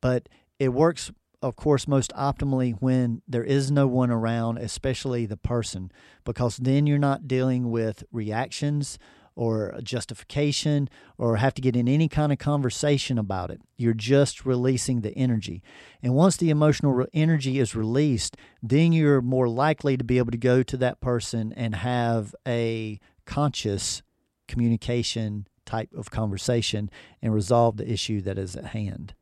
But 0.00 0.28
it 0.58 0.70
works 0.70 1.10
of 1.42 1.56
course, 1.56 1.86
most 1.86 2.12
optimally 2.14 2.74
when 2.80 3.22
there 3.28 3.44
is 3.44 3.70
no 3.70 3.86
one 3.86 4.10
around, 4.10 4.58
especially 4.58 5.26
the 5.26 5.36
person, 5.36 5.90
because 6.24 6.56
then 6.56 6.86
you're 6.86 6.98
not 6.98 7.28
dealing 7.28 7.70
with 7.70 8.04
reactions 8.10 8.98
or 9.36 9.78
justification 9.82 10.88
or 11.18 11.36
have 11.36 11.52
to 11.52 11.60
get 11.60 11.76
in 11.76 11.86
any 11.86 12.08
kind 12.08 12.32
of 12.32 12.38
conversation 12.38 13.18
about 13.18 13.50
it. 13.50 13.60
You're 13.76 13.92
just 13.92 14.46
releasing 14.46 15.02
the 15.02 15.12
energy. 15.12 15.62
And 16.02 16.14
once 16.14 16.38
the 16.38 16.48
emotional 16.48 17.06
energy 17.12 17.58
is 17.58 17.76
released, 17.76 18.36
then 18.62 18.92
you're 18.92 19.20
more 19.20 19.48
likely 19.48 19.98
to 19.98 20.04
be 20.04 20.16
able 20.16 20.30
to 20.30 20.38
go 20.38 20.62
to 20.62 20.76
that 20.78 21.00
person 21.00 21.52
and 21.54 21.74
have 21.74 22.34
a 22.48 22.98
conscious 23.26 24.02
communication 24.48 25.46
type 25.66 25.90
of 25.94 26.10
conversation 26.10 26.88
and 27.20 27.34
resolve 27.34 27.76
the 27.76 27.90
issue 27.90 28.22
that 28.22 28.38
is 28.38 28.56
at 28.56 28.66
hand. 28.66 29.14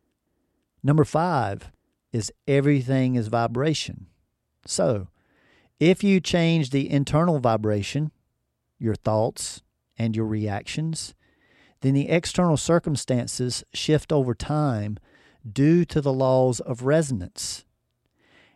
Number 0.83 1.05
five, 1.05 1.72
is 2.14 2.31
everything 2.46 3.16
is 3.16 3.27
vibration. 3.27 4.07
So, 4.64 5.09
if 5.81 6.05
you 6.05 6.20
change 6.20 6.70
the 6.70 6.88
internal 6.88 7.40
vibration, 7.40 8.12
your 8.79 8.94
thoughts 8.94 9.62
and 9.98 10.14
your 10.14 10.24
reactions, 10.24 11.12
then 11.81 11.92
the 11.92 12.09
external 12.09 12.57
circumstances 12.57 13.64
shift 13.74 14.12
over 14.12 14.33
time 14.33 14.96
due 15.50 15.85
to 15.87 16.00
the 16.00 16.12
laws 16.12 16.61
of 16.61 16.85
resonance. 16.85 17.64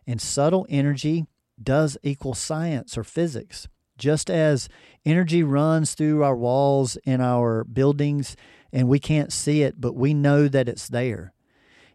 And 0.07 0.21
subtle 0.21 0.65
energy 0.69 1.27
does 1.61 1.97
equal 2.01 2.35
science 2.35 2.97
or 2.97 3.03
physics. 3.03 3.67
Just 3.97 4.29
as 4.29 4.69
energy 5.05 5.43
runs 5.43 5.95
through 5.95 6.23
our 6.23 6.35
walls 6.35 6.97
in 7.03 7.19
our 7.19 7.65
buildings 7.65 8.37
and 8.71 8.87
we 8.87 8.99
can't 8.99 9.33
see 9.33 9.63
it, 9.63 9.81
but 9.81 9.95
we 9.95 10.13
know 10.13 10.47
that 10.47 10.69
it's 10.69 10.87
there. 10.87 11.33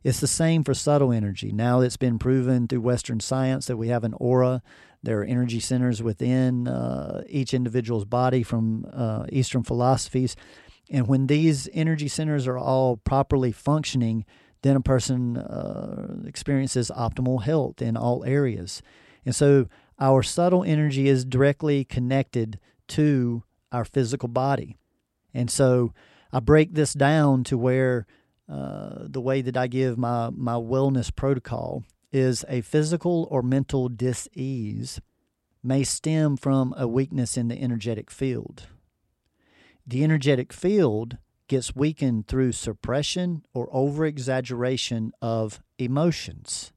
It's 0.05 0.21
the 0.21 0.27
same 0.27 0.62
for 0.64 0.75
subtle 0.75 1.12
energy. 1.12 1.51
Now 1.51 1.81
it's 1.81 1.97
been 1.97 2.19
proven 2.19 2.69
through 2.69 2.83
Western 2.83 3.21
science 3.21 3.67
that 3.67 3.79
we 3.79 3.88
have 3.88 4.05
an 4.05 4.12
aura. 4.19 4.62
There 5.03 5.21
are 5.21 5.25
energy 5.25 5.61
centers 5.61 6.03
within 6.03 6.69
uh, 6.69 7.25
each 7.27 7.55
individual's 7.55 8.05
body 8.05 8.43
from 8.43 8.87
uh, 8.93 9.25
Eastern 9.33 9.62
philosophies. 9.62 10.37
And 10.90 11.09
when 11.09 11.27
these 11.27 11.71
energy 11.73 12.09
centers 12.09 12.47
are 12.47 12.59
all 12.59 12.99
properly 12.99 13.51
functioning, 13.51 14.27
then 14.61 14.77
a 14.77 14.81
person 14.83 15.38
uh, 15.38 16.17
experiences 16.27 16.90
optimal 16.95 17.43
health 17.43 17.81
in 17.81 17.97
all 17.97 18.25
areas. 18.25 18.83
And 19.25 19.35
so 19.35 19.69
our 19.99 20.23
subtle 20.23 20.64
energy 20.64 21.09
is 21.09 21.25
directly 21.25 21.83
connected 21.83 22.61
to 22.88 23.43
our 23.73 23.87
physical 23.87 24.29
body. 24.29 24.77
And 25.33 25.51
so 25.51 25.95
I 26.31 26.40
break 26.40 26.75
this 26.75 26.93
down 26.93 27.45
to 27.45 27.57
where 27.57 28.07
uh, 28.49 29.07
the 29.09 29.21
way 29.21 29.41
that 29.41 29.57
I 29.57 29.67
give 29.67 29.97
my, 29.99 30.31
my 30.31 30.55
wellness 30.55 31.15
protocol 31.15 31.85
is 32.13 32.45
a 32.49 32.61
physical 32.61 33.27
or 33.31 33.43
mental 33.43 33.89
dis-ease 33.89 35.01
may 35.63 35.83
stem 35.83 36.37
from 36.37 36.75
a 36.77 36.87
weakness 36.87 37.37
in 37.37 37.49
the 37.49 37.61
energetic 37.61 38.11
field. 38.11 38.67
The 39.87 40.05
energetic 40.05 40.53
field 40.53 41.19
gets 41.49 41.75
weakened 41.75 42.27
through 42.27 42.53
suppression 42.53 43.45
or 43.53 43.69
over 43.73 44.05
exaggeration 44.05 45.13
of 45.21 45.61
emotions. 45.79 46.73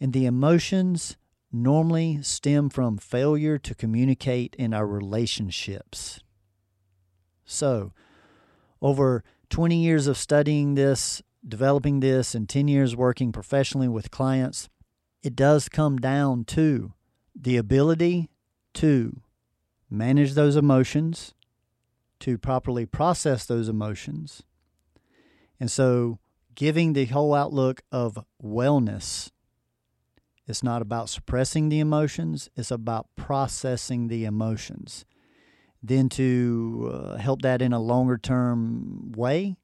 And 0.00 0.12
the 0.12 0.26
emotions 0.26 1.16
normally 1.52 2.22
stem 2.22 2.70
from 2.70 2.98
failure 2.98 3.58
to 3.58 3.74
communicate 3.74 4.56
in 4.58 4.72
our 4.72 4.86
relationships. 4.86 6.20
So, 7.44 7.92
over 8.80 9.22
20 9.52 9.76
years 9.76 10.06
of 10.06 10.16
studying 10.16 10.76
this, 10.76 11.20
developing 11.46 12.00
this, 12.00 12.34
and 12.34 12.48
10 12.48 12.68
years 12.68 12.96
working 12.96 13.32
professionally 13.32 13.86
with 13.86 14.10
clients, 14.10 14.70
it 15.22 15.36
does 15.36 15.68
come 15.68 15.98
down 15.98 16.42
to 16.42 16.94
the 17.38 17.58
ability 17.58 18.30
to 18.72 19.20
manage 19.90 20.32
those 20.32 20.56
emotions, 20.56 21.34
to 22.18 22.38
properly 22.38 22.86
process 22.86 23.44
those 23.44 23.68
emotions. 23.68 24.42
And 25.60 25.70
so, 25.70 26.18
giving 26.54 26.94
the 26.94 27.04
whole 27.04 27.34
outlook 27.34 27.82
of 27.92 28.24
wellness 28.42 29.30
It's 30.46 30.62
not 30.62 30.80
about 30.80 31.10
suppressing 31.10 31.68
the 31.68 31.78
emotions, 31.78 32.48
it's 32.56 32.70
about 32.70 33.06
processing 33.16 34.08
the 34.08 34.24
emotions. 34.24 35.04
Then, 35.82 36.08
to 36.10 36.90
uh, 36.92 37.16
help 37.16 37.42
that 37.42 37.60
in 37.60 37.72
a 37.72 37.80
longer 37.80 38.16
term 38.16 39.12
way, 39.16 39.56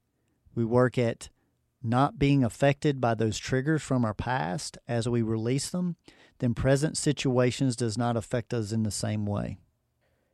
we 0.53 0.65
work 0.65 0.97
at 0.97 1.29
not 1.81 2.19
being 2.19 2.43
affected 2.43 2.99
by 2.99 3.15
those 3.15 3.37
triggers 3.37 3.81
from 3.81 4.03
our 4.03 4.13
past 4.13 4.77
as 4.87 5.07
we 5.07 5.21
release 5.21 5.69
them, 5.69 5.95
then 6.39 6.53
present 6.53 6.97
situations 6.97 7.75
does 7.75 7.97
not 7.97 8.17
affect 8.17 8.53
us 8.53 8.71
in 8.71 8.83
the 8.83 8.91
same 8.91 9.25
way. 9.25 9.57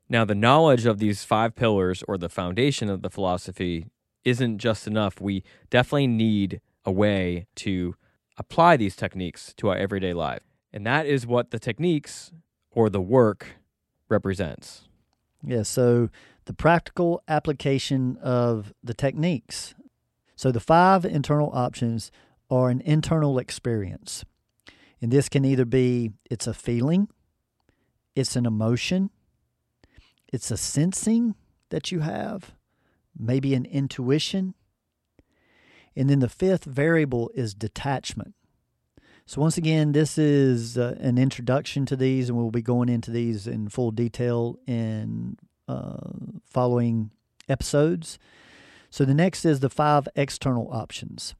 Now, 0.07 0.25
the 0.25 0.35
knowledge 0.35 0.85
of 0.85 0.99
these 0.99 1.23
five 1.23 1.55
pillars 1.55 2.03
or 2.07 2.17
the 2.17 2.29
foundation 2.29 2.89
of 2.89 3.01
the 3.01 3.09
philosophy 3.09 3.87
isn't 4.23 4.59
just 4.59 4.87
enough. 4.87 5.19
We 5.19 5.43
definitely 5.69 6.07
need 6.07 6.61
a 6.83 6.91
way 6.91 7.47
to 7.55 7.95
apply 8.37 8.77
these 8.77 8.95
techniques 8.95 9.53
to 9.57 9.69
our 9.69 9.77
everyday 9.77 10.13
life. 10.13 10.43
And 10.71 10.85
that 10.85 11.05
is 11.05 11.25
what 11.25 11.51
the 11.51 11.59
techniques 11.59 12.31
or 12.71 12.89
the 12.89 13.01
work 13.01 13.57
represents. 14.09 14.87
Yeah, 15.47 15.61
so 15.63 16.09
the 16.45 16.53
practical 16.53 17.21
application 17.27 18.17
of 18.17 18.73
the 18.83 18.93
techniques. 18.93 19.75
So 20.35 20.51
the 20.51 20.59
five 20.59 21.05
internal 21.05 21.51
options 21.53 22.11
are 22.49 22.69
an 22.69 22.81
internal 22.81 23.37
experience. 23.37 24.25
And 25.01 25.11
this 25.11 25.29
can 25.29 25.45
either 25.45 25.65
be 25.65 26.11
it's 26.29 26.47
a 26.47 26.53
feeling, 26.53 27.09
it's 28.15 28.35
an 28.35 28.45
emotion, 28.45 29.11
it's 30.31 30.49
a 30.49 30.57
sensing 30.57 31.35
that 31.69 31.91
you 31.91 31.99
have, 31.99 32.55
maybe 33.17 33.53
an 33.53 33.65
intuition. 33.65 34.55
And 35.95 36.09
then 36.09 36.19
the 36.19 36.29
fifth 36.29 36.65
variable 36.65 37.29
is 37.35 37.53
detachment. 37.53 38.33
So, 39.27 39.41
once 39.41 39.57
again, 39.57 39.93
this 39.93 40.19
is 40.19 40.77
uh, 40.77 40.95
an 40.99 41.17
introduction 41.17 41.87
to 41.87 41.95
these, 41.95 42.29
and 42.29 42.37
we'll 42.37 42.51
be 42.51 42.61
going 42.61 42.89
into 42.89 43.09
these 43.09 43.47
in 43.47 43.69
full 43.69 43.89
detail 43.89 44.59
in 44.67 45.37
uh, 45.67 46.11
following 46.45 47.09
episodes. 47.49 48.19
So, 48.91 49.03
the 49.03 49.15
next 49.15 49.43
is 49.43 49.61
the 49.61 49.69
five 49.69 50.07
external 50.15 50.69
options. 50.71 51.33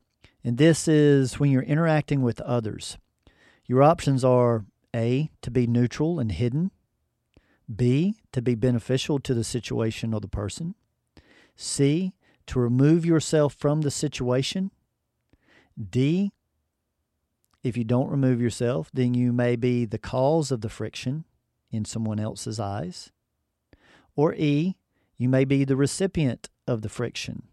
And 0.44 0.58
this 0.58 0.88
is 0.88 1.40
when 1.40 1.52
you're 1.52 1.62
interacting 1.62 2.24
with 2.24 2.42
others. 2.42 2.98
Your 3.68 3.84
options 3.84 4.24
are 4.24 4.66
A, 4.96 5.30
to 5.44 5.52
be 5.52 5.68
neutral 5.68 6.20
and 6.20 6.32
hidden, 6.32 6.72
B, 7.74 8.16
to 8.32 8.42
be 8.42 8.56
beneficial 8.56 9.20
to 9.20 9.34
the 9.36 9.44
situation 9.44 10.12
or 10.12 10.22
the 10.22 10.28
person, 10.28 10.74
C, 11.56 12.14
to 12.48 12.60
remove 12.60 13.06
yourself 13.06 13.54
from 13.54 13.82
the 13.82 13.92
situation, 13.92 14.72
D, 15.90 16.32
if 17.66 17.76
you 17.76 17.84
don't 17.84 18.12
remove 18.12 18.40
yourself, 18.40 18.92
then 18.94 19.16
you 19.16 19.34
may 19.34 19.56
be 19.56 19.86
the 19.86 19.98
cause 19.98 20.52
of 20.52 20.62
the 20.62 20.70
friction 20.70 21.26
in 21.72 21.84
someone 21.84 22.20
else's 22.20 22.60
eyes. 22.60 23.12
Or 24.16 24.36
E, 24.36 24.76
you 25.18 25.28
may 25.28 25.46
be 25.46 25.64
the 25.64 25.76
recipient 25.76 26.48
of 26.68 26.84
the 26.84 26.90
friction. 26.90 27.48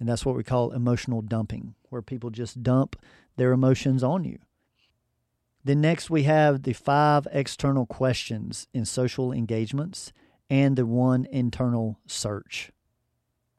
And 0.00 0.08
that's 0.08 0.24
what 0.24 0.34
we 0.34 0.44
call 0.44 0.72
emotional 0.72 1.20
dumping, 1.20 1.74
where 1.90 2.00
people 2.00 2.30
just 2.30 2.62
dump 2.62 2.96
their 3.36 3.52
emotions 3.52 4.02
on 4.02 4.24
you. 4.24 4.38
Then, 5.62 5.82
next, 5.82 6.08
we 6.08 6.22
have 6.22 6.62
the 6.62 6.72
five 6.72 7.28
external 7.30 7.84
questions 7.84 8.66
in 8.72 8.86
social 8.86 9.30
engagements 9.30 10.10
and 10.48 10.74
the 10.74 10.86
one 10.86 11.26
internal 11.26 11.98
search. 12.06 12.72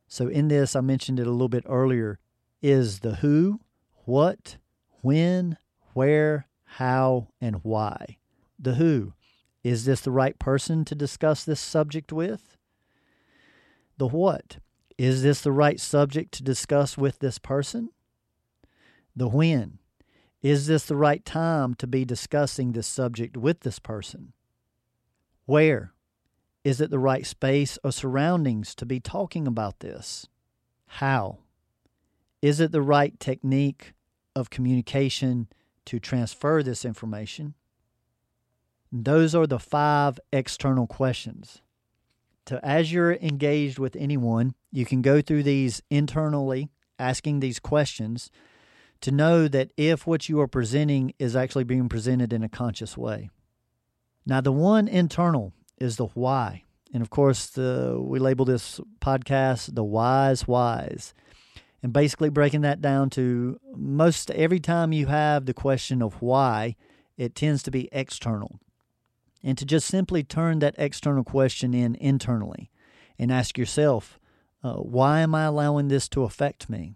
So, 0.07 0.29
in 0.29 0.47
this, 0.47 0.75
I 0.75 0.81
mentioned 0.81 1.19
it 1.19 1.27
a 1.27 1.31
little 1.31 1.47
bit 1.47 1.65
earlier 1.67 2.17
is 2.59 3.01
the 3.01 3.17
who, 3.17 3.59
what, 4.05 4.57
when, 5.01 5.57
where, 5.93 6.47
how, 6.63 7.27
and 7.41 7.57
why. 7.63 8.17
The 8.57 8.75
who. 8.75 9.13
Is 9.63 9.85
this 9.85 10.01
the 10.01 10.11
right 10.11 10.37
person 10.39 10.85
to 10.85 10.95
discuss 10.95 11.43
this 11.43 11.59
subject 11.59 12.11
with? 12.11 12.57
The 13.97 14.07
what. 14.07 14.57
Is 14.97 15.23
this 15.23 15.41
the 15.41 15.51
right 15.51 15.79
subject 15.79 16.33
to 16.33 16.43
discuss 16.43 16.97
with 16.97 17.19
this 17.19 17.39
person? 17.39 17.89
The 19.15 19.27
when. 19.27 19.79
Is 20.41 20.67
this 20.67 20.85
the 20.85 20.95
right 20.95 21.23
time 21.25 21.73
to 21.75 21.87
be 21.87 22.05
discussing 22.05 22.71
this 22.71 22.87
subject 22.87 23.35
with 23.35 23.61
this 23.61 23.79
person? 23.79 24.33
Where? 25.45 25.93
Is 26.63 26.79
it 26.79 26.89
the 26.89 26.99
right 26.99 27.25
space 27.25 27.77
or 27.83 27.91
surroundings 27.91 28.75
to 28.75 28.85
be 28.85 28.99
talking 28.99 29.47
about 29.47 29.79
this? 29.79 30.27
How? 30.85 31.39
Is 32.41 32.59
it 32.59 32.71
the 32.71 32.81
right 32.81 33.19
technique 33.19 33.93
of 34.35 34.49
communication 34.49 35.47
to 35.85 35.99
transfer 35.99 36.63
this 36.63 36.85
information? 36.85 37.53
Those 38.91 39.35
are 39.35 39.47
the 39.47 39.59
five 39.59 40.19
external 40.31 40.87
questions. 40.87 41.61
So, 42.47 42.59
as 42.63 42.91
you're 42.91 43.13
engaged 43.13 43.77
with 43.77 43.95
anyone, 43.95 44.55
you 44.71 44.85
can 44.85 45.03
go 45.03 45.21
through 45.21 45.43
these 45.43 45.83
internally, 45.91 46.69
asking 46.97 47.39
these 47.39 47.59
questions 47.59 48.31
to 49.01 49.11
know 49.11 49.47
that 49.47 49.71
if 49.77 50.07
what 50.07 50.27
you 50.27 50.41
are 50.41 50.47
presenting 50.47 51.13
is 51.19 51.35
actually 51.35 51.63
being 51.63 51.87
presented 51.87 52.33
in 52.33 52.43
a 52.43 52.49
conscious 52.49 52.97
way. 52.97 53.29
Now, 54.25 54.41
the 54.41 54.51
one 54.51 54.87
internal 54.87 55.53
is 55.77 55.97
the 55.97 56.07
why. 56.07 56.63
And 56.93 57.01
of 57.01 57.09
course, 57.09 57.45
the, 57.47 57.97
we 57.99 58.19
label 58.19 58.45
this 58.45 58.79
podcast 58.99 59.75
the 59.75 59.83
wise 59.83 60.47
whys 60.47 61.13
and 61.81 61.93
basically 61.93 62.29
breaking 62.29 62.61
that 62.61 62.81
down 62.81 63.09
to 63.11 63.59
most 63.75 64.31
every 64.31 64.59
time 64.59 64.91
you 64.91 65.07
have 65.07 65.45
the 65.45 65.53
question 65.53 66.01
of 66.01 66.21
why, 66.21 66.75
it 67.17 67.35
tends 67.35 67.63
to 67.63 67.71
be 67.71 67.89
external. 67.91 68.59
And 69.43 69.57
to 69.57 69.65
just 69.65 69.87
simply 69.87 70.23
turn 70.23 70.59
that 70.59 70.75
external 70.77 71.23
question 71.23 71.73
in 71.73 71.95
internally 71.95 72.69
and 73.17 73.31
ask 73.31 73.57
yourself, 73.57 74.19
uh, 74.63 74.75
why 74.75 75.21
am 75.21 75.33
I 75.33 75.45
allowing 75.45 75.87
this 75.87 76.09
to 76.09 76.23
affect 76.23 76.69
me? 76.69 76.95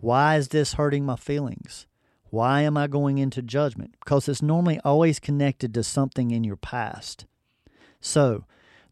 Why 0.00 0.36
is 0.36 0.48
this 0.48 0.74
hurting 0.74 1.04
my 1.04 1.16
feelings? 1.16 1.86
Why 2.30 2.62
am 2.62 2.76
I 2.76 2.86
going 2.86 3.18
into 3.18 3.42
judgment? 3.42 3.94
Because 4.00 4.28
it's 4.28 4.42
normally 4.42 4.80
always 4.84 5.18
connected 5.18 5.74
to 5.74 5.82
something 5.84 6.30
in 6.30 6.44
your 6.44 6.56
past. 6.56 7.26
So, 8.00 8.44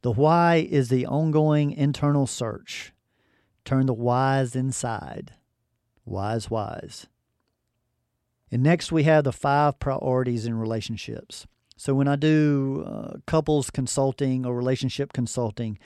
the 0.03 0.13
why 0.13 0.67
is 0.71 0.89
the 0.89 1.07
ongoing 1.07 1.73
internal 1.73 2.27
search 2.27 2.93
Turn 3.69 3.85
the 3.85 3.93
whys 3.93 4.57
inside. 4.57 5.33
Wise, 6.07 6.51
wise. 6.51 7.07
And 8.51 8.63
next, 8.63 8.91
we 8.91 9.03
have 9.03 9.25
the 9.25 9.31
five 9.31 9.79
priorities 9.79 10.47
in 10.47 10.55
relationships. 10.55 11.47
So, 11.77 11.93
when 11.93 12.09
I 12.09 12.17
do 12.17 12.83
uh, 12.87 13.19
couples 13.27 13.69
consulting 13.69 14.47
or 14.47 14.57
relationship 14.57 15.13
consulting, 15.13 15.79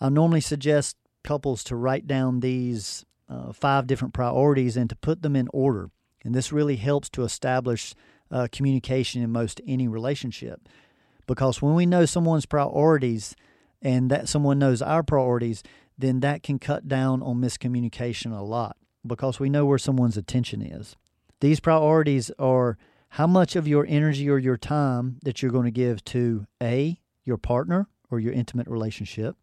I 0.00 0.08
normally 0.08 0.40
suggest 0.40 0.98
couples 1.24 1.64
to 1.64 1.74
write 1.74 2.06
down 2.06 2.38
these 2.38 3.04
uh, 3.28 3.52
five 3.52 3.88
different 3.88 4.14
priorities 4.14 4.76
and 4.76 4.88
to 4.88 4.94
put 4.94 5.22
them 5.22 5.34
in 5.34 5.48
order. 5.52 5.90
And 6.22 6.32
this 6.32 6.52
really 6.52 6.76
helps 6.76 7.08
to 7.08 7.24
establish 7.24 7.92
uh, 8.30 8.46
communication 8.52 9.20
in 9.20 9.32
most 9.32 9.60
any 9.66 9.88
relationship. 9.88 10.68
Because 11.26 11.60
when 11.60 11.74
we 11.74 11.86
know 11.86 12.04
someone's 12.04 12.46
priorities 12.46 13.34
and 13.82 14.12
that 14.12 14.28
someone 14.28 14.60
knows 14.60 14.80
our 14.80 15.02
priorities, 15.02 15.64
then 15.98 16.20
that 16.20 16.42
can 16.42 16.58
cut 16.58 16.88
down 16.88 17.22
on 17.22 17.40
miscommunication 17.40 18.36
a 18.36 18.42
lot 18.42 18.76
because 19.06 19.40
we 19.40 19.48
know 19.48 19.64
where 19.64 19.78
someone's 19.78 20.16
attention 20.16 20.60
is. 20.60 20.96
These 21.40 21.60
priorities 21.60 22.30
are 22.38 22.76
how 23.10 23.26
much 23.26 23.56
of 23.56 23.68
your 23.68 23.86
energy 23.88 24.28
or 24.28 24.38
your 24.38 24.56
time 24.56 25.18
that 25.22 25.40
you're 25.40 25.52
going 25.52 25.64
to 25.64 25.70
give 25.70 26.04
to 26.06 26.46
A, 26.62 26.98
your 27.24 27.38
partner 27.38 27.88
or 28.10 28.20
your 28.20 28.32
intimate 28.32 28.66
relationship, 28.66 29.36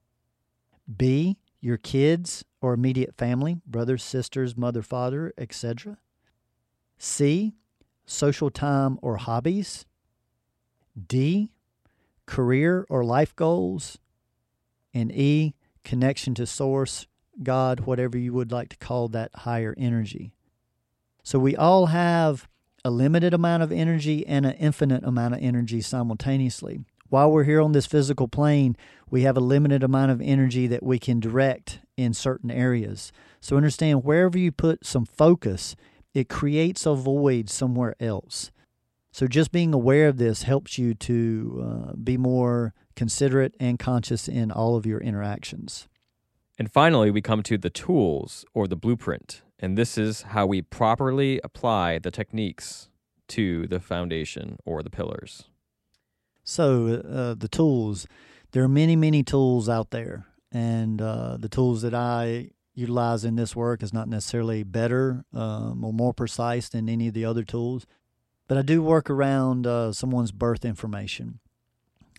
B, 0.98 1.38
your 1.60 1.78
kids 1.78 2.44
or 2.62 2.74
immediate 2.74 3.16
family, 3.16 3.58
brothers, 3.66 4.04
sisters, 4.04 4.58
mother, 4.58 4.82
father, 4.82 5.34
etc. 5.38 5.98
C, 6.98 7.54
social 8.06 8.50
time 8.50 9.00
or 9.02 9.18
hobbies. 9.18 9.86
D, 11.08 11.50
career 12.26 12.86
or 12.90 13.04
life 13.04 13.36
goals. 13.36 13.98
And 14.94 15.12
E, 15.12 15.56
connection 15.84 16.34
to 16.36 16.46
source, 16.46 17.08
God, 17.42 17.82
whatever 17.82 18.18
you 18.18 18.34
would 18.34 18.52
like 18.52 18.70
to 18.70 18.78
call 18.78 19.08
that 19.10 19.32
higher 19.34 19.76
energy. 19.78 20.34
So 21.24 21.40
we 21.40 21.56
all 21.56 21.88
have 21.88 22.48
a 22.86 22.92
limited 22.92 23.34
amount 23.34 23.64
of 23.64 23.72
energy 23.72 24.28
and 24.28 24.46
an 24.46 24.54
infinite 24.54 25.04
amount 25.04 25.34
of 25.34 25.42
energy 25.42 25.82
simultaneously. 25.82 26.82
While 27.10 27.32
we're 27.32 27.44
here 27.44 27.62
on 27.62 27.72
this 27.72 27.86
physical 27.86 28.28
plane, 28.28 28.76
we 29.10 29.22
have 29.22 29.38
a 29.38 29.42
limited 29.42 29.84
amount 29.84 30.12
of 30.12 30.22
energy 30.22 30.68
that 30.68 30.84
we 30.84 31.00
can 31.00 31.20
direct 31.20 31.80
in 31.96 32.14
certain 32.14 32.52
areas. 32.52 33.12
So 33.40 33.56
understand 33.56 34.04
wherever 34.04 34.38
you 34.38 34.52
put 34.52 34.86
some 34.86 35.06
focus, 35.06 35.76
it 36.14 36.28
creates 36.28 36.86
a 36.86 36.96
void 36.96 37.50
somewhere 37.50 37.96
else. 38.00 38.52
So 39.12 39.28
just 39.28 39.52
being 39.52 39.74
aware 39.74 40.08
of 40.08 40.18
this 40.18 40.44
helps 40.44 40.78
you 40.78 40.96
to 40.96 41.64
uh, 41.64 41.94
be 41.94 42.18
more 42.18 42.74
considerate 42.96 43.56
and 43.60 43.80
conscious 43.80 44.28
in 44.28 44.52
all 44.52 44.76
of 44.76 44.86
your 44.86 45.00
interactions. 45.00 45.88
And 46.60 46.72
finally, 46.72 47.10
we 47.10 47.22
come 47.22 47.44
to 47.44 47.58
the 47.58 47.70
tools 47.70 48.46
or 48.54 48.68
the 48.68 48.76
blueprint. 48.76 49.42
And 49.60 49.78
this 49.78 49.98
is 49.98 50.24
how 50.24 50.46
we 50.46 50.62
properly 50.62 51.40
apply 51.44 52.00
the 52.00 52.12
techniques 52.12 52.90
to 53.30 53.68
the 53.68 53.80
foundation 53.80 54.58
or 54.66 54.84
the 54.84 54.90
pillars? 54.90 55.46
So, 56.44 56.88
uh, 56.96 57.36
the 57.36 57.48
tools, 57.48 58.06
there 58.52 58.64
are 58.64 58.70
many, 58.70 58.96
many 58.96 59.24
tools 59.24 59.70
out 59.70 59.92
there. 59.92 60.26
And 60.52 61.02
uh, 61.02 61.38
the 61.38 61.50
tools 61.50 61.82
that 61.82 61.96
I 61.96 62.50
utilize 62.76 63.24
in 63.26 63.36
this 63.36 63.56
work 63.56 63.82
is 63.82 63.94
not 63.94 64.08
necessarily 64.08 64.64
better 64.64 65.26
um, 65.34 65.84
or 65.84 65.94
more 65.94 66.14
precise 66.14 66.70
than 66.70 66.90
any 66.90 67.08
of 67.08 67.14
the 67.14 67.26
other 67.26 67.44
tools. 67.44 67.86
But 68.48 68.58
I 68.58 68.62
do 68.62 68.84
work 68.84 69.10
around 69.10 69.66
uh, 69.66 69.94
someone's 69.94 70.32
birth 70.32 70.66
information. 70.66 71.40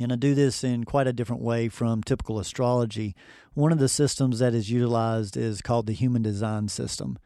And 0.00 0.12
I 0.12 0.16
do 0.16 0.34
this 0.34 0.64
in 0.64 0.84
quite 0.84 1.06
a 1.06 1.12
different 1.12 1.42
way 1.42 1.68
from 1.68 2.02
typical 2.02 2.38
astrology. 2.38 3.14
One 3.54 3.72
of 3.72 3.78
the 3.78 3.88
systems 3.88 4.40
that 4.40 4.54
is 4.54 4.70
utilized 4.70 5.36
is 5.36 5.62
called 5.62 5.86
the 5.86 5.92
Human 5.92 6.22
Design 6.22 6.68
System. 6.68 7.18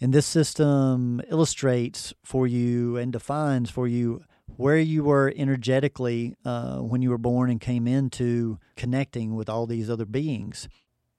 And 0.00 0.12
this 0.12 0.26
system 0.26 1.20
illustrates 1.30 2.14
for 2.22 2.46
you 2.46 2.96
and 2.96 3.12
defines 3.12 3.70
for 3.70 3.86
you 3.86 4.22
where 4.56 4.78
you 4.78 5.04
were 5.04 5.32
energetically 5.36 6.36
uh, 6.44 6.78
when 6.78 7.02
you 7.02 7.10
were 7.10 7.18
born 7.18 7.50
and 7.50 7.60
came 7.60 7.86
into 7.86 8.58
connecting 8.76 9.34
with 9.34 9.48
all 9.48 9.66
these 9.66 9.90
other 9.90 10.04
beings. 10.04 10.68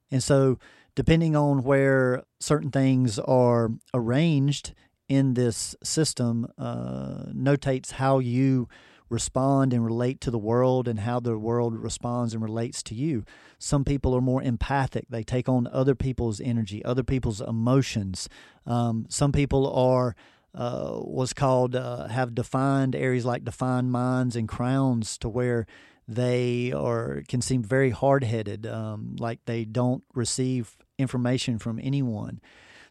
And 0.10 0.24
so, 0.24 0.58
depending 0.96 1.36
on 1.36 1.64
where 1.64 2.24
certain 2.40 2.72
things 2.72 3.20
are 3.20 3.72
arranged 3.94 4.74
in 5.08 5.34
this 5.34 5.76
system, 5.84 6.48
uh, 6.58 7.26
notates 7.34 7.94
how 7.94 8.20
you 8.20 8.68
respond 9.10 9.74
and 9.74 9.86
relate 9.86 10.22
to 10.22 10.32
the 10.32 10.38
world 10.38 10.88
and 10.88 11.00
how 11.00 11.20
the 11.20 11.38
world 11.38 11.76
responds 11.76 12.34
and 12.34 12.44
relates 12.44 12.84
to 12.84 12.96
you. 12.96 13.24
Some 13.60 13.84
people 13.84 14.16
are 14.16 14.22
more 14.22 14.42
empathic, 14.42 15.06
they 15.10 15.24
take 15.24 15.50
on 15.50 15.68
other 15.72 15.96
people's 15.96 16.40
energy, 16.40 16.84
other 16.84 17.04
people's 17.04 17.42
emotions. 17.42 18.30
Um, 18.66 19.06
some 19.10 19.32
people 19.32 19.72
are. 19.74 20.16
Uh, 20.56 21.02
was 21.04 21.34
called 21.34 21.76
uh, 21.76 22.08
have 22.08 22.34
defined 22.34 22.96
areas 22.96 23.26
like 23.26 23.44
defined 23.44 23.92
minds 23.92 24.36
and 24.36 24.48
crowns 24.48 25.16
to 25.16 25.30
where 25.30 25.68
they 26.08 26.72
are 26.72 27.22
can 27.28 27.42
seem 27.42 27.62
very 27.62 27.90
hard 27.90 28.24
headed, 28.24 28.66
um, 28.66 29.16
like 29.20 29.40
they 29.46 29.66
don't 29.66 30.04
receive 30.16 30.78
information 30.98 31.60
from 31.60 31.80
anyone. 31.84 32.40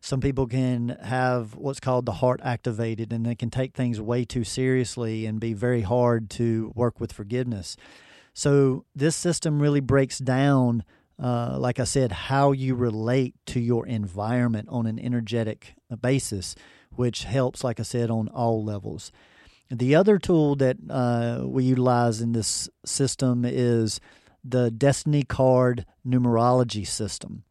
Some 0.06 0.20
people 0.20 0.46
can 0.46 0.96
have 1.02 1.56
what's 1.56 1.80
called 1.80 2.06
the 2.06 2.12
heart 2.12 2.40
activated, 2.44 3.12
and 3.12 3.26
they 3.26 3.34
can 3.34 3.50
take 3.50 3.74
things 3.74 4.00
way 4.00 4.24
too 4.24 4.44
seriously 4.44 5.26
and 5.26 5.40
be 5.40 5.52
very 5.52 5.80
hard 5.80 6.30
to 6.30 6.70
work 6.76 7.00
with 7.00 7.12
forgiveness. 7.12 7.76
So, 8.32 8.84
this 8.94 9.16
system 9.16 9.60
really 9.60 9.80
breaks 9.80 10.20
down, 10.20 10.84
uh, 11.20 11.58
like 11.58 11.80
I 11.80 11.84
said, 11.84 12.12
how 12.12 12.52
you 12.52 12.76
relate 12.76 13.34
to 13.46 13.58
your 13.58 13.84
environment 13.84 14.68
on 14.70 14.86
an 14.86 15.00
energetic 15.00 15.74
basis, 16.00 16.54
which 16.92 17.24
helps, 17.24 17.64
like 17.64 17.80
I 17.80 17.82
said, 17.82 18.08
on 18.08 18.28
all 18.28 18.64
levels. 18.64 19.10
The 19.72 19.96
other 19.96 20.20
tool 20.20 20.54
that 20.54 20.76
uh, 20.88 21.40
we 21.48 21.64
utilize 21.64 22.20
in 22.20 22.30
this 22.30 22.68
system 22.84 23.44
is 23.44 24.00
the 24.44 24.70
Destiny 24.70 25.24
Card 25.24 25.84
numerology 26.06 26.86
system. 26.86 27.42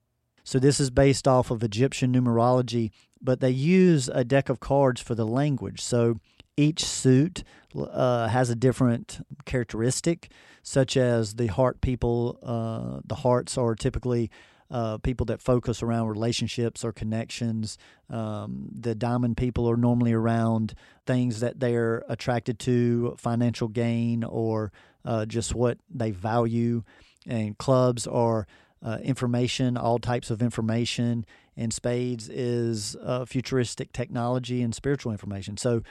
So 0.45 0.59
this 0.59 0.79
is 0.79 0.91
based 0.91 1.27
off 1.27 1.49
of 1.49 1.63
Egyptian 1.63 2.13
numerology, 2.13 2.91
but 3.19 3.39
they 3.39 3.49
use 3.49 4.07
a 4.07 4.23
deck 4.23 4.47
of 4.47 4.59
cards 4.59 5.01
for 5.01 5.15
the 5.15 5.25
language. 5.25 5.81
So 5.81 6.19
each 6.55 6.85
suit 6.85 7.43
uh, 7.75 8.27
has 8.27 8.51
a 8.51 8.55
different 8.55 9.25
characteristic, 9.45 10.29
such 10.61 10.95
as 10.97 11.33
the 11.33 11.47
heart 11.47 11.81
people. 11.81 12.37
Uh, 12.43 13.01
the 13.03 13.15
hearts 13.15 13.57
are 13.57 13.73
typically 13.73 14.29
uh, 14.69 14.99
people 14.99 15.25
that 15.25 15.41
focus 15.41 15.81
around 15.81 16.09
relationships 16.09 16.85
or 16.85 16.91
connections. 16.91 17.79
Um, 18.09 18.69
the 18.71 18.93
diamond 18.93 19.37
people 19.37 19.67
are 19.67 19.77
normally 19.77 20.13
around 20.13 20.75
things 21.07 21.39
that 21.39 21.59
they're 21.59 22.03
attracted 22.07 22.59
to, 22.59 23.15
financial 23.17 23.67
gain, 23.67 24.23
or 24.23 24.71
uh, 25.03 25.25
just 25.25 25.55
what 25.55 25.79
they 25.89 26.11
value. 26.11 26.83
And 27.27 27.57
clubs 27.57 28.05
are 28.05 28.45
uh, 28.83 28.97
information, 29.03 29.77
all 29.77 29.99
types 29.99 30.29
of 30.29 30.41
information, 30.41 31.25
and 31.57 31.73
spades 31.73 32.29
is 32.29 32.95
uh, 33.03 33.25
futuristic 33.25 33.93
technology 33.93 34.61
and 34.61 34.75
spiritual 34.75 35.11
information. 35.11 35.57
So, 35.57 35.83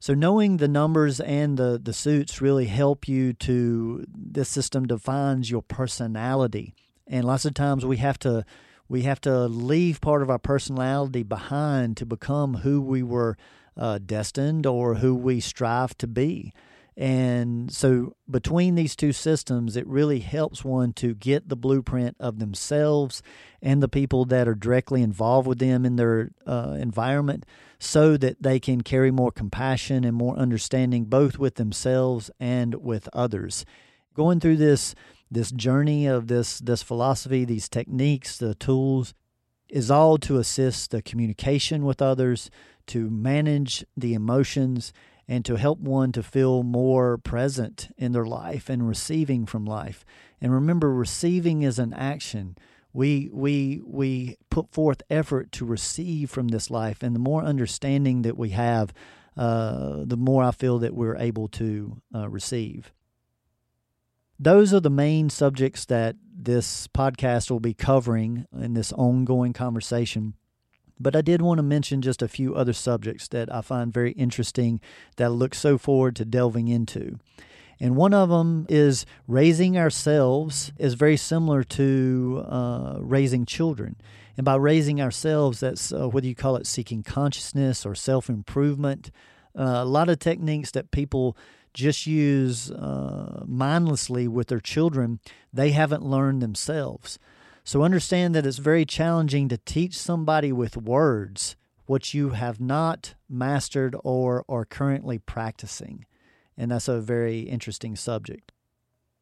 so 0.00 0.14
knowing 0.14 0.56
the 0.56 0.68
numbers 0.68 1.20
and 1.20 1.56
the 1.56 1.80
the 1.82 1.92
suits 1.92 2.40
really 2.40 2.66
help 2.66 3.08
you 3.08 3.32
to. 3.34 4.04
This 4.08 4.48
system 4.48 4.86
defines 4.86 5.50
your 5.50 5.62
personality, 5.62 6.74
and 7.06 7.24
lots 7.24 7.44
of 7.44 7.54
times 7.54 7.84
we 7.84 7.98
have 7.98 8.18
to 8.20 8.44
we 8.88 9.02
have 9.02 9.20
to 9.22 9.46
leave 9.46 10.00
part 10.00 10.22
of 10.22 10.30
our 10.30 10.38
personality 10.38 11.22
behind 11.22 11.96
to 11.96 12.06
become 12.06 12.58
who 12.58 12.80
we 12.80 13.02
were 13.02 13.36
uh, 13.76 13.98
destined 14.04 14.66
or 14.66 14.96
who 14.96 15.14
we 15.14 15.40
strive 15.40 15.96
to 15.98 16.06
be. 16.06 16.52
And 16.96 17.72
so, 17.72 18.16
between 18.30 18.74
these 18.74 18.94
two 18.94 19.12
systems, 19.12 19.76
it 19.76 19.86
really 19.86 20.20
helps 20.20 20.62
one 20.62 20.92
to 20.94 21.14
get 21.14 21.48
the 21.48 21.56
blueprint 21.56 22.16
of 22.20 22.38
themselves 22.38 23.22
and 23.62 23.82
the 23.82 23.88
people 23.88 24.26
that 24.26 24.46
are 24.46 24.54
directly 24.54 25.02
involved 25.02 25.48
with 25.48 25.58
them 25.58 25.86
in 25.86 25.96
their 25.96 26.32
uh, 26.46 26.76
environment 26.78 27.46
so 27.78 28.16
that 28.18 28.42
they 28.42 28.60
can 28.60 28.82
carry 28.82 29.10
more 29.10 29.32
compassion 29.32 30.04
and 30.04 30.16
more 30.16 30.36
understanding 30.36 31.06
both 31.06 31.38
with 31.38 31.54
themselves 31.54 32.30
and 32.38 32.74
with 32.74 33.08
others. 33.14 33.64
Going 34.14 34.38
through 34.38 34.58
this 34.58 34.94
this 35.30 35.50
journey 35.50 36.06
of 36.06 36.26
this 36.26 36.58
this 36.58 36.82
philosophy, 36.82 37.46
these 37.46 37.70
techniques, 37.70 38.36
the 38.36 38.54
tools 38.54 39.14
is 39.70 39.90
all 39.90 40.18
to 40.18 40.36
assist 40.36 40.90
the 40.90 41.00
communication 41.00 41.86
with 41.86 42.02
others, 42.02 42.50
to 42.88 43.08
manage 43.08 43.82
the 43.96 44.12
emotions 44.12 44.92
and 45.28 45.44
to 45.44 45.56
help 45.56 45.78
one 45.78 46.12
to 46.12 46.22
feel 46.22 46.62
more 46.62 47.18
present 47.18 47.88
in 47.96 48.12
their 48.12 48.26
life 48.26 48.68
and 48.68 48.88
receiving 48.88 49.46
from 49.46 49.64
life. 49.64 50.04
And 50.40 50.52
remember, 50.52 50.92
receiving 50.92 51.62
is 51.62 51.78
an 51.78 51.92
action. 51.92 52.56
We 52.92 53.30
we 53.32 53.80
we 53.84 54.36
put 54.50 54.72
forth 54.72 55.02
effort 55.08 55.52
to 55.52 55.64
receive 55.64 56.30
from 56.30 56.48
this 56.48 56.70
life, 56.70 57.02
and 57.02 57.14
the 57.14 57.20
more 57.20 57.42
understanding 57.42 58.22
that 58.22 58.36
we 58.36 58.50
have, 58.50 58.92
uh, 59.36 60.04
the 60.04 60.16
more 60.16 60.42
I 60.42 60.50
feel 60.50 60.78
that 60.80 60.94
we're 60.94 61.16
able 61.16 61.48
to 61.48 62.02
uh, 62.14 62.28
receive. 62.28 62.92
Those 64.38 64.74
are 64.74 64.80
the 64.80 64.90
main 64.90 65.30
subjects 65.30 65.84
that 65.86 66.16
this 66.34 66.88
podcast 66.88 67.50
will 67.50 67.60
be 67.60 67.74
covering 67.74 68.46
in 68.52 68.74
this 68.74 68.92
ongoing 68.92 69.52
conversation. 69.52 70.34
But 71.02 71.16
I 71.16 71.20
did 71.20 71.42
want 71.42 71.58
to 71.58 71.62
mention 71.62 72.00
just 72.00 72.22
a 72.22 72.28
few 72.28 72.54
other 72.54 72.72
subjects 72.72 73.28
that 73.28 73.52
I 73.52 73.60
find 73.60 73.92
very 73.92 74.12
interesting 74.12 74.80
that 75.16 75.24
I 75.24 75.28
look 75.28 75.54
so 75.54 75.76
forward 75.76 76.16
to 76.16 76.24
delving 76.24 76.68
into. 76.68 77.18
And 77.80 77.96
one 77.96 78.14
of 78.14 78.28
them 78.28 78.66
is 78.68 79.04
raising 79.26 79.76
ourselves 79.76 80.72
is 80.78 80.94
very 80.94 81.16
similar 81.16 81.64
to 81.64 82.44
uh, 82.48 82.98
raising 83.00 83.44
children. 83.44 83.96
And 84.36 84.44
by 84.44 84.54
raising 84.54 85.00
ourselves, 85.00 85.60
that's 85.60 85.92
uh, 85.92 86.08
whether 86.08 86.26
you 86.26 86.36
call 86.36 86.56
it 86.56 86.66
seeking 86.66 87.02
consciousness 87.02 87.84
or 87.84 87.96
self 87.96 88.28
improvement. 88.28 89.10
Uh, 89.58 89.80
a 89.82 89.84
lot 89.84 90.08
of 90.08 90.20
techniques 90.20 90.70
that 90.70 90.92
people 90.92 91.36
just 91.74 92.06
use 92.06 92.70
uh, 92.70 93.42
mindlessly 93.46 94.28
with 94.28 94.48
their 94.48 94.60
children, 94.60 95.18
they 95.52 95.72
haven't 95.72 96.04
learned 96.04 96.40
themselves. 96.40 97.18
So 97.64 97.82
understand 97.82 98.34
that 98.34 98.46
it's 98.46 98.58
very 98.58 98.84
challenging 98.84 99.48
to 99.48 99.58
teach 99.58 99.96
somebody 99.96 100.52
with 100.52 100.76
words 100.76 101.56
what 101.86 102.14
you 102.14 102.30
have 102.30 102.60
not 102.60 103.14
mastered 103.28 103.94
or 104.02 104.44
are 104.48 104.64
currently 104.64 105.18
practicing. 105.18 106.06
And 106.56 106.70
that's 106.70 106.88
a 106.88 107.00
very 107.00 107.40
interesting 107.40 107.96
subject. 107.96 108.52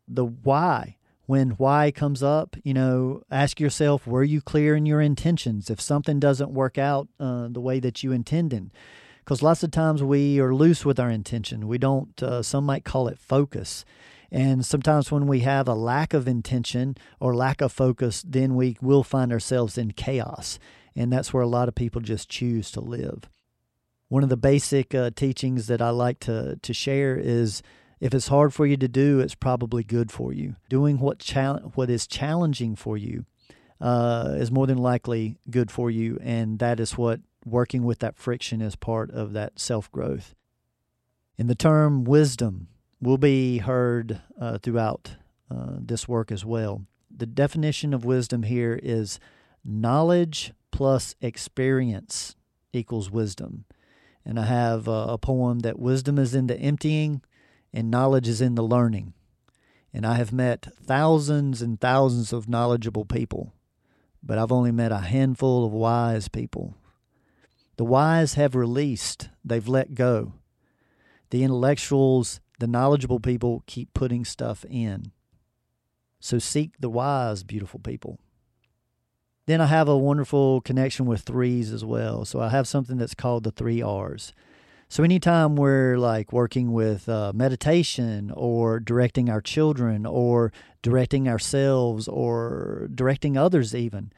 The 0.08 0.24
why. 0.24 0.96
When 1.26 1.50
why 1.50 1.92
comes 1.92 2.24
up, 2.24 2.56
you 2.64 2.74
know, 2.74 3.22
ask 3.30 3.60
yourself, 3.60 4.04
were 4.04 4.24
you 4.24 4.40
clear 4.40 4.74
in 4.74 4.84
your 4.84 5.00
intentions? 5.00 5.70
If 5.70 5.80
something 5.80 6.18
doesn't 6.18 6.50
work 6.50 6.76
out 6.76 7.08
uh, 7.20 7.46
the 7.48 7.60
way 7.60 7.78
that 7.78 8.02
you 8.02 8.10
intended, 8.10 8.72
because 9.18 9.40
lots 9.40 9.62
of 9.62 9.70
times 9.70 10.02
we 10.02 10.40
are 10.40 10.52
loose 10.52 10.84
with 10.84 10.98
our 10.98 11.08
intention. 11.08 11.68
We 11.68 11.78
don't, 11.78 12.20
uh, 12.20 12.42
some 12.42 12.66
might 12.66 12.84
call 12.84 13.06
it 13.06 13.16
focus. 13.16 13.84
And 14.32 14.64
sometimes 14.64 15.10
when 15.10 15.26
we 15.26 15.40
have 15.40 15.66
a 15.66 15.74
lack 15.74 16.14
of 16.14 16.28
intention 16.28 16.96
or 17.18 17.34
lack 17.34 17.60
of 17.60 17.72
focus, 17.72 18.22
then 18.26 18.54
we 18.54 18.76
will 18.80 19.02
find 19.02 19.32
ourselves 19.32 19.76
in 19.76 19.92
chaos. 19.92 20.58
And 20.94 21.12
that's 21.12 21.32
where 21.32 21.42
a 21.42 21.48
lot 21.48 21.68
of 21.68 21.74
people 21.74 22.00
just 22.00 22.28
choose 22.28 22.70
to 22.72 22.80
live. 22.80 23.28
One 24.08 24.22
of 24.22 24.28
the 24.28 24.36
basic 24.36 24.94
uh, 24.94 25.10
teachings 25.14 25.66
that 25.68 25.82
I 25.82 25.90
like 25.90 26.20
to, 26.20 26.58
to 26.62 26.72
share 26.72 27.16
is 27.16 27.62
if 28.00 28.14
it's 28.14 28.28
hard 28.28 28.54
for 28.54 28.66
you 28.66 28.76
to 28.76 28.88
do, 28.88 29.20
it's 29.20 29.34
probably 29.34 29.84
good 29.84 30.10
for 30.10 30.32
you. 30.32 30.56
Doing 30.68 30.98
what, 30.98 31.18
chal- 31.18 31.72
what 31.74 31.90
is 31.90 32.06
challenging 32.06 32.74
for 32.74 32.96
you 32.96 33.24
uh, 33.80 34.34
is 34.36 34.50
more 34.50 34.66
than 34.66 34.78
likely 34.78 35.38
good 35.50 35.70
for 35.70 35.90
you. 35.90 36.18
And 36.22 36.58
that 36.58 36.80
is 36.80 36.96
what 36.96 37.20
working 37.44 37.84
with 37.84 38.00
that 38.00 38.16
friction 38.16 38.60
is 38.60 38.76
part 38.76 39.10
of 39.10 39.32
that 39.32 39.58
self 39.58 39.90
growth. 39.90 40.34
In 41.36 41.46
the 41.46 41.54
term 41.54 42.04
wisdom, 42.04 42.68
will 43.00 43.18
be 43.18 43.58
heard 43.58 44.20
uh, 44.40 44.58
throughout 44.58 45.16
uh, 45.50 45.76
this 45.78 46.06
work 46.06 46.30
as 46.30 46.44
well. 46.44 46.84
The 47.14 47.26
definition 47.26 47.92
of 47.94 48.04
wisdom 48.04 48.44
here 48.44 48.78
is 48.82 49.18
knowledge 49.64 50.52
plus 50.70 51.14
experience 51.20 52.36
equals 52.72 53.10
wisdom. 53.10 53.64
And 54.24 54.38
I 54.38 54.44
have 54.44 54.88
uh, 54.88 55.06
a 55.08 55.18
poem 55.18 55.60
that 55.60 55.78
wisdom 55.78 56.18
is 56.18 56.34
in 56.34 56.46
the 56.46 56.58
emptying 56.58 57.22
and 57.72 57.90
knowledge 57.90 58.28
is 58.28 58.40
in 58.40 58.54
the 58.54 58.62
learning. 58.62 59.14
And 59.92 60.06
I 60.06 60.14
have 60.14 60.32
met 60.32 60.68
thousands 60.84 61.62
and 61.62 61.80
thousands 61.80 62.32
of 62.32 62.48
knowledgeable 62.48 63.04
people, 63.04 63.52
but 64.22 64.38
I've 64.38 64.52
only 64.52 64.70
met 64.70 64.92
a 64.92 64.98
handful 64.98 65.64
of 65.64 65.72
wise 65.72 66.28
people. 66.28 66.74
The 67.76 67.84
wise 67.84 68.34
have 68.34 68.54
released, 68.54 69.30
they've 69.44 69.66
let 69.66 69.94
go. 69.94 70.34
The 71.30 71.42
intellectuals, 71.42 72.40
the 72.60 72.66
knowledgeable 72.66 73.20
people 73.20 73.64
keep 73.66 73.92
putting 73.94 74.24
stuff 74.24 74.64
in. 74.70 75.10
So 76.20 76.38
seek 76.38 76.78
the 76.78 76.90
wise, 76.90 77.42
beautiful 77.42 77.80
people. 77.80 78.20
Then 79.46 79.60
I 79.60 79.66
have 79.66 79.88
a 79.88 79.98
wonderful 79.98 80.60
connection 80.60 81.06
with 81.06 81.22
threes 81.22 81.72
as 81.72 81.84
well. 81.84 82.24
So 82.24 82.40
I 82.40 82.50
have 82.50 82.68
something 82.68 82.98
that's 82.98 83.14
called 83.14 83.42
the 83.42 83.50
three 83.50 83.82
R's. 83.82 84.32
So 84.88 85.02
anytime 85.02 85.56
we're 85.56 85.96
like 85.98 86.32
working 86.32 86.72
with 86.72 87.08
uh, 87.08 87.32
meditation 87.34 88.32
or 88.36 88.78
directing 88.78 89.30
our 89.30 89.40
children 89.40 90.04
or 90.04 90.52
directing 90.82 91.28
ourselves 91.28 92.06
or 92.08 92.88
directing 92.94 93.36
others, 93.36 93.74
even 93.74 94.12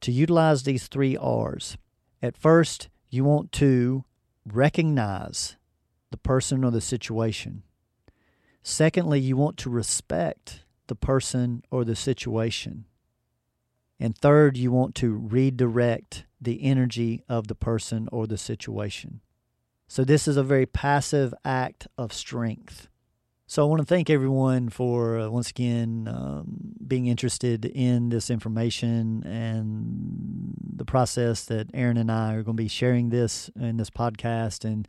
to 0.00 0.12
utilize 0.12 0.62
these 0.62 0.86
three 0.86 1.16
R's. 1.16 1.76
At 2.22 2.36
first, 2.36 2.88
you 3.10 3.24
want 3.24 3.52
to 3.52 4.04
recognize 4.46 5.56
the 6.10 6.18
person 6.18 6.64
or 6.64 6.70
the 6.70 6.80
situation. 6.80 7.62
Secondly, 8.62 9.20
you 9.20 9.36
want 9.36 9.56
to 9.58 9.70
respect 9.70 10.64
the 10.88 10.94
person 10.94 11.62
or 11.70 11.84
the 11.84 11.96
situation. 11.96 12.84
And 14.00 14.16
third, 14.16 14.56
you 14.56 14.70
want 14.70 14.94
to 14.96 15.12
redirect 15.12 16.24
the 16.40 16.62
energy 16.62 17.24
of 17.28 17.48
the 17.48 17.54
person 17.54 18.08
or 18.12 18.26
the 18.26 18.38
situation. 18.38 19.20
So 19.88 20.04
this 20.04 20.28
is 20.28 20.36
a 20.36 20.42
very 20.42 20.66
passive 20.66 21.32
act 21.44 21.88
of 21.96 22.12
strength. 22.12 22.88
So 23.46 23.62
I 23.62 23.68
want 23.68 23.80
to 23.80 23.86
thank 23.86 24.10
everyone 24.10 24.68
for 24.68 25.18
uh, 25.18 25.30
once 25.30 25.48
again 25.48 26.06
um, 26.06 26.74
being 26.86 27.06
interested 27.06 27.64
in 27.64 28.10
this 28.10 28.28
information 28.28 29.24
and 29.24 30.52
the 30.76 30.84
process 30.84 31.46
that 31.46 31.70
Aaron 31.72 31.96
and 31.96 32.12
I 32.12 32.34
are 32.34 32.42
going 32.42 32.58
to 32.58 32.62
be 32.62 32.68
sharing 32.68 33.08
this 33.08 33.50
in 33.58 33.78
this 33.78 33.88
podcast 33.88 34.66
and 34.66 34.86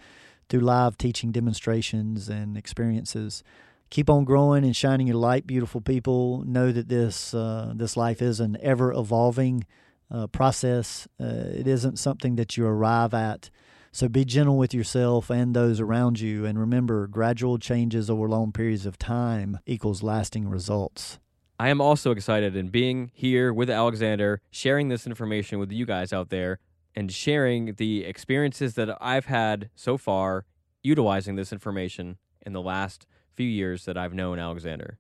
through 0.50 0.62
live 0.62 0.98
teaching 0.98 1.32
demonstrations 1.32 2.28
and 2.28 2.58
experiences. 2.58 3.44
Keep 3.90 4.10
on 4.10 4.24
growing 4.24 4.64
and 4.64 4.76
shining 4.76 5.08
your 5.08 5.16
light, 5.18 5.48
beautiful 5.48 5.82
people. 5.82 6.44
Know 6.46 6.72
that 6.72 6.90
this 6.90 7.34
uh, 7.34 7.74
this 7.76 7.96
life 7.96 8.22
is 8.22 8.40
an 8.40 8.58
ever 8.62 8.92
evolving 8.92 9.66
uh, 10.12 10.28
process. 10.28 11.08
Uh, 11.20 11.26
it 11.54 11.68
isn't 11.68 11.98
something 11.98 12.36
that 12.36 12.58
you 12.58 12.66
arrive 12.66 13.14
at 13.14 13.50
so 13.92 14.08
be 14.08 14.24
gentle 14.24 14.58
with 14.58 14.74
yourself 14.74 15.30
and 15.30 15.56
those 15.56 15.80
around 15.80 16.20
you. 16.20 16.46
And 16.46 16.60
remember, 16.60 17.08
gradual 17.08 17.58
changes 17.58 18.10
over 18.10 18.28
long 18.28 18.52
periods 18.52 18.86
of 18.86 18.98
time 18.98 19.60
equals 19.66 20.04
lasting 20.04 20.48
results. 20.48 21.20
I 21.60 21.70
am 21.70 21.82
also 21.82 22.12
excited 22.12 22.56
in 22.56 22.70
being 22.70 23.12
here 23.14 23.52
with 23.52 23.70
Alexander, 23.70 24.42
sharing 24.50 24.88
this 24.88 25.06
information 25.06 25.60
with 25.60 25.72
you 25.72 25.86
guys 25.86 26.14
out 26.14 26.30
there, 26.30 26.60
and 27.00 27.14
sharing 27.14 27.76
the 27.76 28.04
experiences 28.04 28.74
that 28.74 28.90
I've 29.00 29.28
had 29.28 29.70
so 29.74 29.98
far 29.98 30.44
utilizing 30.84 31.38
this 31.38 31.54
information 31.54 32.18
in 32.46 32.52
the 32.52 32.62
last 32.62 33.08
few 33.34 33.48
years 33.48 33.86
that 33.86 33.98
I've 33.98 34.14
known 34.14 34.38
Alexander. 34.38 35.00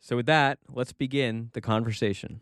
So, 0.00 0.16
with 0.16 0.26
that, 0.26 0.58
let's 0.68 0.92
begin 0.92 1.50
the 1.52 1.60
conversation. 1.60 2.40